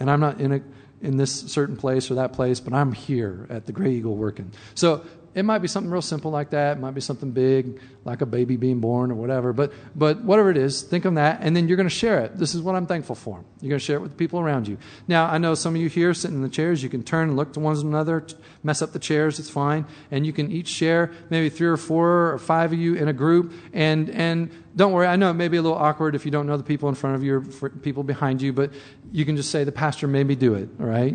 And 0.00 0.10
I'm 0.10 0.20
not 0.20 0.40
in, 0.40 0.52
a, 0.52 0.60
in 1.02 1.18
this 1.18 1.32
certain 1.32 1.76
place 1.76 2.10
or 2.10 2.14
that 2.14 2.32
place, 2.32 2.60
but 2.60 2.72
I'm 2.72 2.92
here 2.92 3.46
at 3.50 3.66
the 3.66 3.72
Gray 3.72 3.92
Eagle 3.92 4.16
working. 4.16 4.52
So 4.74 5.04
it 5.34 5.44
might 5.44 5.58
be 5.58 5.68
something 5.68 5.90
real 5.90 6.02
simple 6.02 6.30
like 6.30 6.50
that. 6.50 6.76
It 6.76 6.80
might 6.80 6.94
be 6.94 7.00
something 7.00 7.30
big, 7.30 7.80
like 8.04 8.22
a 8.22 8.26
baby 8.26 8.56
being 8.56 8.80
born 8.80 9.10
or 9.10 9.14
whatever. 9.14 9.52
But, 9.52 9.72
but 9.94 10.22
whatever 10.22 10.50
it 10.50 10.56
is, 10.56 10.82
think 10.82 11.04
of 11.04 11.14
that, 11.14 11.40
and 11.42 11.54
then 11.54 11.68
you're 11.68 11.76
going 11.76 11.88
to 11.88 11.94
share 11.94 12.20
it. 12.20 12.36
This 12.36 12.54
is 12.54 12.62
what 12.62 12.74
I'm 12.74 12.86
thankful 12.86 13.14
for. 13.14 13.44
You're 13.60 13.70
going 13.70 13.78
to 13.78 13.84
share 13.84 13.96
it 13.96 14.00
with 14.00 14.12
the 14.12 14.16
people 14.16 14.40
around 14.40 14.66
you. 14.66 14.78
Now, 15.06 15.26
I 15.26 15.38
know 15.38 15.54
some 15.54 15.74
of 15.74 15.80
you 15.80 15.88
here 15.88 16.14
sitting 16.14 16.36
in 16.36 16.42
the 16.42 16.48
chairs, 16.48 16.82
you 16.82 16.88
can 16.88 17.02
turn 17.02 17.28
and 17.28 17.36
look 17.36 17.52
to 17.52 17.60
one 17.60 17.76
another, 17.76 18.24
mess 18.62 18.82
up 18.82 18.92
the 18.92 18.98
chairs, 18.98 19.38
it's 19.38 19.50
fine. 19.50 19.86
And 20.10 20.26
you 20.26 20.32
can 20.32 20.50
each 20.50 20.68
share, 20.68 21.12
maybe 21.30 21.50
three 21.50 21.68
or 21.68 21.76
four 21.76 22.32
or 22.32 22.38
five 22.38 22.72
of 22.72 22.78
you 22.78 22.94
in 22.94 23.08
a 23.08 23.12
group. 23.12 23.52
And, 23.72 24.10
and 24.10 24.50
don't 24.74 24.92
worry, 24.92 25.06
I 25.06 25.16
know 25.16 25.30
it 25.30 25.34
may 25.34 25.48
be 25.48 25.56
a 25.56 25.62
little 25.62 25.78
awkward 25.78 26.14
if 26.14 26.24
you 26.24 26.30
don't 26.30 26.46
know 26.46 26.56
the 26.56 26.64
people 26.64 26.88
in 26.88 26.94
front 26.94 27.16
of 27.16 27.22
you 27.22 27.44
or 27.60 27.68
people 27.68 28.02
behind 28.02 28.40
you, 28.42 28.52
but 28.52 28.72
you 29.12 29.24
can 29.24 29.36
just 29.36 29.50
say, 29.50 29.64
the 29.64 29.72
pastor 29.72 30.08
made 30.08 30.26
me 30.26 30.34
do 30.34 30.54
it, 30.54 30.68
all 30.80 30.86
right? 30.86 31.14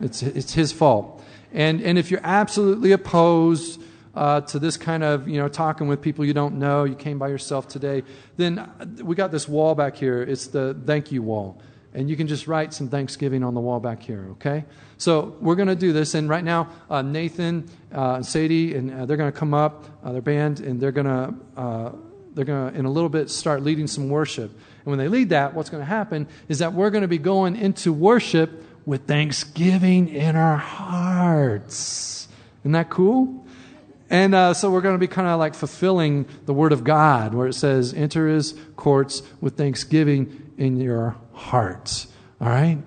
It's, 0.00 0.22
it's 0.22 0.54
his 0.54 0.72
fault. 0.72 1.19
And, 1.52 1.80
and 1.82 1.98
if 1.98 2.10
you're 2.10 2.20
absolutely 2.22 2.92
opposed 2.92 3.82
uh, 4.14 4.40
to 4.42 4.58
this 4.58 4.76
kind 4.76 5.02
of, 5.02 5.28
you 5.28 5.38
know, 5.38 5.48
talking 5.48 5.88
with 5.88 6.00
people 6.00 6.24
you 6.24 6.34
don't 6.34 6.58
know, 6.58 6.84
you 6.84 6.94
came 6.94 7.18
by 7.18 7.28
yourself 7.28 7.68
today, 7.68 8.02
then 8.36 8.70
we 9.02 9.14
got 9.14 9.30
this 9.30 9.48
wall 9.48 9.74
back 9.74 9.96
here. 9.96 10.22
It's 10.22 10.48
the 10.48 10.76
thank 10.86 11.12
you 11.12 11.22
wall. 11.22 11.60
And 11.92 12.08
you 12.08 12.16
can 12.16 12.28
just 12.28 12.46
write 12.46 12.72
some 12.72 12.88
Thanksgiving 12.88 13.42
on 13.42 13.54
the 13.54 13.60
wall 13.60 13.80
back 13.80 14.02
here, 14.02 14.28
okay? 14.32 14.64
So 14.96 15.36
we're 15.40 15.56
going 15.56 15.68
to 15.68 15.74
do 15.74 15.92
this. 15.92 16.14
And 16.14 16.28
right 16.28 16.44
now, 16.44 16.68
uh, 16.88 17.02
Nathan 17.02 17.68
uh, 17.92 18.14
and 18.14 18.26
Sadie, 18.26 18.76
and 18.76 18.92
uh, 18.92 19.06
they're 19.06 19.16
going 19.16 19.32
to 19.32 19.36
come 19.36 19.54
up, 19.54 19.86
uh, 20.04 20.12
their 20.12 20.22
band, 20.22 20.60
and 20.60 20.80
they're 20.80 20.92
going 20.92 21.06
to, 21.06 21.34
uh, 21.56 21.92
they're 22.34 22.44
going 22.44 22.72
to, 22.72 22.78
in 22.78 22.84
a 22.84 22.90
little 22.90 23.08
bit, 23.08 23.28
start 23.28 23.62
leading 23.62 23.88
some 23.88 24.08
worship. 24.08 24.52
And 24.52 24.86
when 24.86 24.98
they 24.98 25.08
lead 25.08 25.30
that, 25.30 25.54
what's 25.54 25.68
going 25.68 25.82
to 25.82 25.86
happen 25.86 26.28
is 26.48 26.60
that 26.60 26.74
we're 26.74 26.90
going 26.90 27.02
to 27.02 27.08
be 27.08 27.18
going 27.18 27.56
into 27.56 27.92
worship 27.92 28.64
with 28.86 29.06
thanksgiving 29.06 30.08
in 30.08 30.36
our 30.36 30.56
hearts. 30.56 32.28
Isn't 32.62 32.72
that 32.72 32.90
cool? 32.90 33.44
And 34.08 34.34
uh, 34.34 34.54
so 34.54 34.70
we're 34.70 34.80
going 34.80 34.96
to 34.96 34.98
be 34.98 35.06
kind 35.06 35.28
of 35.28 35.38
like 35.38 35.54
fulfilling 35.54 36.26
the 36.46 36.52
Word 36.52 36.72
of 36.72 36.82
God, 36.82 37.32
where 37.32 37.46
it 37.46 37.54
says, 37.54 37.94
enter 37.94 38.26
his 38.26 38.54
courts 38.76 39.22
with 39.40 39.56
thanksgiving 39.56 40.52
in 40.58 40.80
your 40.80 41.16
hearts. 41.32 42.08
All 42.40 42.48
right? 42.48 42.78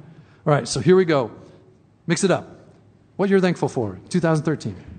All 0.46 0.54
right, 0.54 0.68
so 0.68 0.82
here 0.82 0.98
we 0.98 1.06
go. 1.06 1.32
Mix 2.08 2.26
it 2.26 2.32
up. 2.32 2.50
What 3.16 3.30
you're 3.30 3.40
thankful 3.40 3.70
for, 3.70 4.00
2013. 4.10 4.93